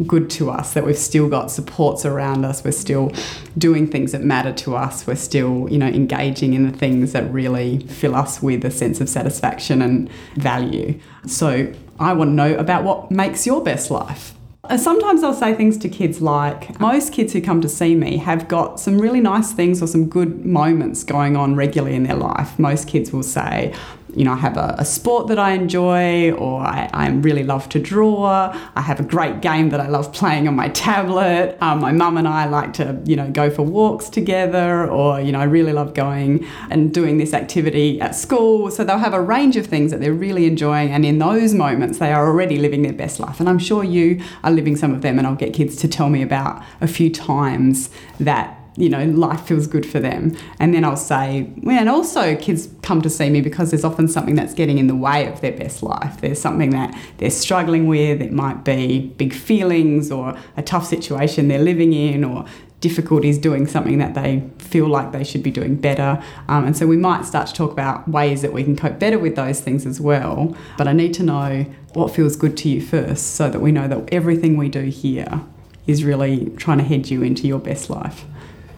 good 0.07 0.31
to 0.31 0.51
us, 0.51 0.73
that 0.73 0.87
we've 0.87 0.97
still 0.97 1.29
got 1.29 1.51
supports 1.51 2.07
around 2.07 2.45
us, 2.45 2.65
we're 2.65 2.73
still 2.73 3.13
doing 3.59 3.87
things 3.87 4.13
that 4.13 4.23
matter 4.23 4.53
to 4.53 4.75
us, 4.75 5.07
we're 5.07 5.15
still, 5.15 5.69
you 5.71 5.77
know, 5.77 5.89
engaging 5.89 6.55
in 6.55 6.71
the 6.71 6.77
things 6.77 7.13
that 7.13 7.31
really 7.31 7.81
fill 7.81 8.15
us 8.15 8.43
with 8.43 8.65
a 8.65 8.71
sense 8.71 9.01
of 9.01 9.11
satisfaction 9.11 9.83
and 9.83 10.09
value. 10.37 10.99
So 11.27 11.71
I 11.99 12.15
want 12.15 12.31
to 12.31 12.35
know 12.35 12.55
about 12.55 12.85
what 12.85 13.11
makes 13.11 13.47
your 13.47 13.63
best 13.63 13.91
life. 13.91 14.35
Uh, 14.65 14.79
sometimes 14.79 15.23
I'll 15.23 15.35
say 15.35 15.55
things 15.55 15.77
to 15.79 15.89
kids 15.89 16.23
like 16.23 16.79
most 16.79 17.13
kids 17.13 17.33
who 17.33 17.43
come 17.43 17.61
to 17.61 17.69
see 17.69 17.95
me 17.95 18.19
have 18.19 18.47
got 18.47 18.79
some 18.79 18.99
really 18.99 19.21
nice 19.21 19.53
things 19.53 19.83
or 19.83 19.87
some 19.87 20.09
good 20.09 20.47
moments 20.47 21.03
going 21.03 21.37
on 21.37 21.57
regularly 21.57 21.97
in 21.97 22.05
their 22.05 22.17
life. 22.17 22.59
Most 22.59 22.87
kids 22.87 23.11
will 23.13 23.23
say, 23.23 23.75
you 24.15 24.25
know, 24.25 24.33
I 24.33 24.37
have 24.37 24.57
a, 24.57 24.75
a 24.79 24.85
sport 24.85 25.29
that 25.29 25.39
I 25.39 25.53
enjoy, 25.53 26.33
or 26.33 26.61
I, 26.61 26.89
I, 26.93 27.09
really 27.11 27.45
love 27.45 27.69
to 27.71 27.79
draw. 27.79 28.51
I 28.75 28.81
have 28.81 29.01
a 29.01 29.03
great 29.03 29.41
game 29.41 29.71
that 29.71 29.81
I 29.81 29.89
love 29.89 30.13
playing 30.13 30.49
on 30.49 30.57
my 30.57 30.69
tablet. 30.69 31.57
Um, 31.61 31.81
my 31.81 31.93
mum 31.93 32.17
and 32.17 32.27
I 32.27 32.47
like 32.47 32.73
to, 32.75 33.01
you 33.05 33.17
know, 33.17 33.31
go 33.31 33.51
for 33.51 33.63
walks 33.63 34.09
together, 34.09 34.89
or, 34.89 35.21
you 35.21 35.33
know, 35.33 35.41
I 35.41 35.45
really 35.45 35.73
love 35.73 35.95
going 35.95 36.47
and 36.71 36.93
doing 36.93 37.19
this 37.19 37.35
activity 37.35 38.01
at 38.01 38.15
school. 38.15 38.71
So 38.71 38.85
they'll 38.85 38.99
have 38.99 39.15
a 39.15 39.21
range 39.21 39.57
of 39.57 39.67
things 39.67 39.91
that 39.91 40.01
they're 40.01 40.13
really 40.13 40.47
enjoying, 40.47 40.91
and 40.91 41.05
in 41.05 41.19
those 41.19 41.55
moments, 41.55 41.99
they 41.99 42.13
are 42.13 42.27
already 42.27 42.59
living 42.59 42.83
their 42.83 42.93
best 42.93 43.21
life. 43.21 43.41
And 43.41 43.49
I'm 43.49 43.59
sure 43.59 43.85
you 43.85 44.23
are 44.45 44.51
living 44.51 44.77
some 44.77 44.95
of 44.95 45.03
them, 45.03 45.19
and 45.19 45.27
I'll 45.27 45.35
get 45.35 45.55
kids 45.55 45.77
to 45.77 45.89
tell 45.89 46.11
me 46.11 46.23
about 46.23 46.63
a 46.81 46.89
few 46.89 47.11
times 47.11 47.91
that 48.19 48.60
you 48.81 48.89
know, 48.89 49.05
life 49.05 49.43
feels 49.43 49.67
good 49.67 49.85
for 49.85 50.01
them. 50.01 50.37
And 50.59 50.75
then 50.75 50.85
I'll 50.85 50.97
say, 50.97 51.51
well, 51.63 51.79
and 51.79 51.89
also 51.89 52.37
kids 52.37 52.69
come 52.83 53.03
to 53.03 53.11
see 53.11 53.31
me 53.31 53.41
because 53.41 53.71
there's 53.71 53.85
often 53.85 54.09
something 54.09 54.35
that's 54.35 54.55
getting 54.55 54.79
in 54.79 54.87
the 54.87 54.97
way 54.97 55.27
of 55.27 55.41
their 55.41 55.53
best 55.53 55.83
life. 55.83 56.21
There's 56.21 56.41
something 56.41 56.71
that 56.71 56.99
they're 57.19 57.31
struggling 57.31 57.87
with. 57.87 58.23
It 58.23 58.33
might 58.33 58.65
be 58.65 59.09
big 59.17 59.35
feelings 59.35 60.11
or 60.11 60.37
a 60.57 60.63
tough 60.63 60.87
situation 60.87 61.49
they're 61.49 61.59
living 61.59 61.93
in 61.93 62.25
or 62.25 62.47
difficulties 62.81 63.37
doing 63.37 63.67
something 63.67 63.99
that 63.99 64.15
they 64.15 64.43
feel 64.59 64.89
like 64.89 65.13
they 65.13 65.23
should 65.23 65.43
be 65.43 65.51
doing 65.51 65.77
better. 65.77 66.23
Um, 66.49 66.65
and 66.65 66.77
so 66.77 66.87
we 66.87 66.97
might 66.97 67.27
start 67.27 67.47
to 67.49 67.53
talk 67.53 67.73
about 67.73 68.09
ways 68.09 68.41
that 68.43 68.53
we 68.55 68.65
can 68.65 68.75
cope 68.75 68.99
better 68.99 69.19
with 69.19 69.37
those 69.37 69.61
things 69.61 69.85
as 69.85 70.01
well. 70.01 70.57
But 70.79 70.89
I 70.89 70.93
need 70.95 71.13
to 71.15 71.23
know 71.23 71.67
what 71.93 72.15
feels 72.15 72.37
good 72.37 72.57
to 72.59 72.69
you 72.69 72.81
first 72.81 73.35
so 73.35 73.51
that 73.51 73.61
we 73.61 73.73
know 73.73 73.87
that 73.87 74.09
everything 74.13 74.57
we 74.57 74.69
do 74.71 74.85
here 74.85 75.43
is 75.87 76.05
really 76.05 76.51
trying 76.57 76.79
to 76.79 76.85
head 76.85 77.11
you 77.11 77.23
into 77.23 77.47
your 77.47 77.59
best 77.59 77.91
life. 77.91 78.25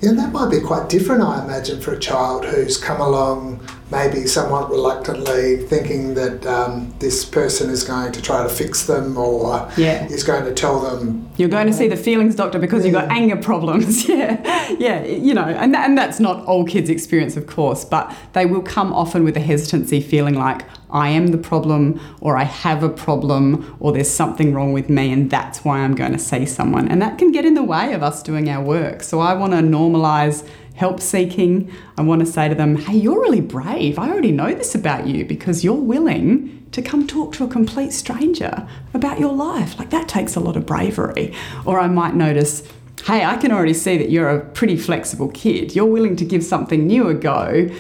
Yeah, 0.03 0.11
and 0.11 0.19
that 0.19 0.33
might 0.33 0.51
be 0.51 0.61
quite 0.61 0.89
different, 0.89 1.23
I 1.23 1.45
imagine, 1.45 1.81
for 1.81 1.93
a 1.93 1.99
child 1.99 2.45
who's 2.45 2.77
come 2.77 3.01
along 3.01 3.65
maybe 3.93 4.27
somewhat 4.27 4.71
reluctantly, 4.71 5.59
thinking 5.59 6.15
that 6.15 6.45
um, 6.47 6.93
this 6.99 7.25
person 7.25 7.71
is 7.71 7.85
going 7.85 8.11
to 8.11 8.23
try 8.23 8.43
to 8.43 8.49
fix 8.49 8.87
them 8.87 9.17
or 9.17 9.71
yeah. 9.77 10.07
is 10.07 10.25
going 10.25 10.45
to 10.45 10.55
tell 10.55 10.81
them. 10.81 11.31
You're 11.43 11.51
going 11.51 11.67
to 11.67 11.73
see 11.73 11.89
the 11.89 11.97
feelings 11.97 12.37
doctor 12.37 12.61
because 12.61 12.85
you've 12.85 12.95
got 12.95 13.11
anger 13.11 13.35
problems. 13.35 14.09
yeah, 14.09 14.71
yeah, 14.79 15.03
you 15.03 15.35
know, 15.35 15.43
and, 15.43 15.75
and 15.75 15.99
that's 15.99 16.21
not 16.21 16.47
all 16.47 16.65
kids' 16.65 16.89
experience, 16.89 17.37
of 17.37 17.49
course, 17.49 17.85
but 17.85 18.17
they 18.33 18.47
will 18.47 18.63
come 18.63 18.93
often 18.93 19.25
with 19.25 19.37
a 19.37 19.41
hesitancy, 19.41 20.01
feeling 20.01 20.35
like, 20.35 20.63
I 20.91 21.09
am 21.09 21.29
the 21.33 21.39
problem, 21.39 22.01
or 22.21 22.37
I 22.37 22.45
have 22.45 22.85
a 22.85 22.89
problem, 22.89 23.77
or 23.81 23.91
there's 23.91 24.09
something 24.09 24.55
wrong 24.55 24.73
with 24.73 24.89
me, 24.89 25.13
and 25.13 25.29
that's 25.29 25.65
why 25.65 25.81
I'm 25.81 25.97
going 25.97 26.13
to 26.13 26.19
see 26.19 26.47
someone. 26.47 26.87
And 26.87 27.03
that 27.03 27.19
can 27.19 27.33
get 27.33 27.45
in 27.45 27.55
the 27.55 27.65
way 27.65 27.93
of 27.93 28.05
us 28.05 28.23
doing 28.23 28.49
our 28.49 28.63
work. 28.63 29.03
So 29.03 29.19
I 29.19 29.35
want 29.35 29.53
to 29.53 29.59
normalize 29.59 30.49
help 30.83 30.99
seeking. 30.99 31.73
I 31.97 32.03
want 32.03 32.27
to 32.27 32.27
say 32.27 32.49
to 32.49 32.57
them, 32.57 32.75
hey, 32.75 32.97
you're 32.97 33.21
really 33.21 33.41
brave. 33.41 34.01
I 34.01 34.11
already 34.11 34.33
know 34.33 34.53
this 34.53 34.75
about 34.75 35.07
you 35.07 35.25
because 35.25 35.63
you're 35.63 35.75
willing 35.75 36.67
to 36.73 36.83
come 36.83 37.07
talk 37.07 37.35
to 37.35 37.45
a 37.45 37.49
complete 37.49 37.93
stranger 37.93 38.67
about 38.93 39.21
your 39.21 39.33
life. 39.33 39.79
Like 39.79 39.91
that 39.91 40.09
takes 40.09 40.35
a 40.35 40.41
lot 40.41 40.57
of 40.57 40.67
bravery. 40.67 41.37
Or 41.65 41.79
I 41.79 41.87
might 41.87 42.17
notice, 42.17 42.67
hey, 43.07 43.25
I 43.25 43.37
can 43.37 43.53
already 43.53 43.75
see 43.75 43.97
that 43.97 44.11
you're 44.11 44.29
a 44.29 44.45
pretty 44.45 44.77
flexible 44.77 45.29
kid. 45.29 45.77
You're 45.77 45.87
willing 45.87 46.17
to 46.17 46.25
give 46.25 46.43
something 46.43 46.85
new 46.85 47.07
a 47.07 47.15
go 47.15 47.71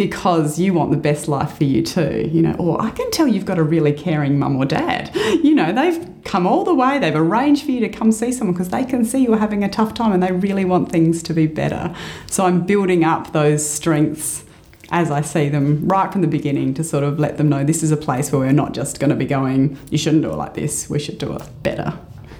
because 0.00 0.58
you 0.58 0.72
want 0.72 0.90
the 0.90 0.96
best 0.96 1.28
life 1.28 1.58
for 1.58 1.64
you 1.64 1.82
too, 1.82 2.26
you 2.32 2.40
know, 2.40 2.54
or 2.54 2.80
I 2.80 2.88
can 2.88 3.10
tell 3.10 3.28
you've 3.28 3.44
got 3.44 3.58
a 3.58 3.62
really 3.62 3.92
caring 3.92 4.38
mum 4.38 4.56
or 4.56 4.64
dad. 4.64 5.14
You 5.30 5.54
know, 5.54 5.72
they've 5.72 6.08
come 6.24 6.46
all 6.46 6.64
the 6.64 6.74
way, 6.74 6.98
they've 6.98 7.14
arranged 7.14 7.64
for 7.64 7.70
you 7.70 7.80
to 7.80 7.88
come 7.88 8.12
see 8.12 8.32
someone 8.32 8.54
because 8.54 8.70
they 8.70 8.84
can 8.84 9.04
see 9.04 9.18
you're 9.22 9.38
having 9.38 9.62
a 9.62 9.68
tough 9.68 9.94
time 9.94 10.12
and 10.12 10.22
they 10.22 10.32
really 10.32 10.64
want 10.64 10.90
things 10.90 11.22
to 11.24 11.34
be 11.34 11.46
better. 11.46 11.94
So 12.26 12.46
I'm 12.46 12.64
building 12.66 13.04
up 13.04 13.32
those 13.32 13.66
strengths 13.66 14.44
as 14.90 15.10
I 15.10 15.20
see 15.20 15.48
them 15.48 15.86
right 15.86 16.10
from 16.12 16.22
the 16.22 16.28
beginning 16.28 16.74
to 16.74 16.84
sort 16.84 17.04
of 17.04 17.18
let 17.18 17.36
them 17.36 17.48
know 17.48 17.64
this 17.64 17.82
is 17.82 17.90
a 17.90 17.96
place 17.96 18.32
where 18.32 18.40
we're 18.40 18.52
not 18.52 18.72
just 18.72 19.00
going 19.00 19.10
to 19.10 19.16
be 19.16 19.26
going, 19.26 19.78
you 19.90 19.98
shouldn't 19.98 20.22
do 20.22 20.30
it 20.30 20.36
like 20.36 20.54
this, 20.54 20.88
we 20.90 20.98
should 20.98 21.18
do 21.18 21.34
it 21.36 21.42
better. 21.62 21.98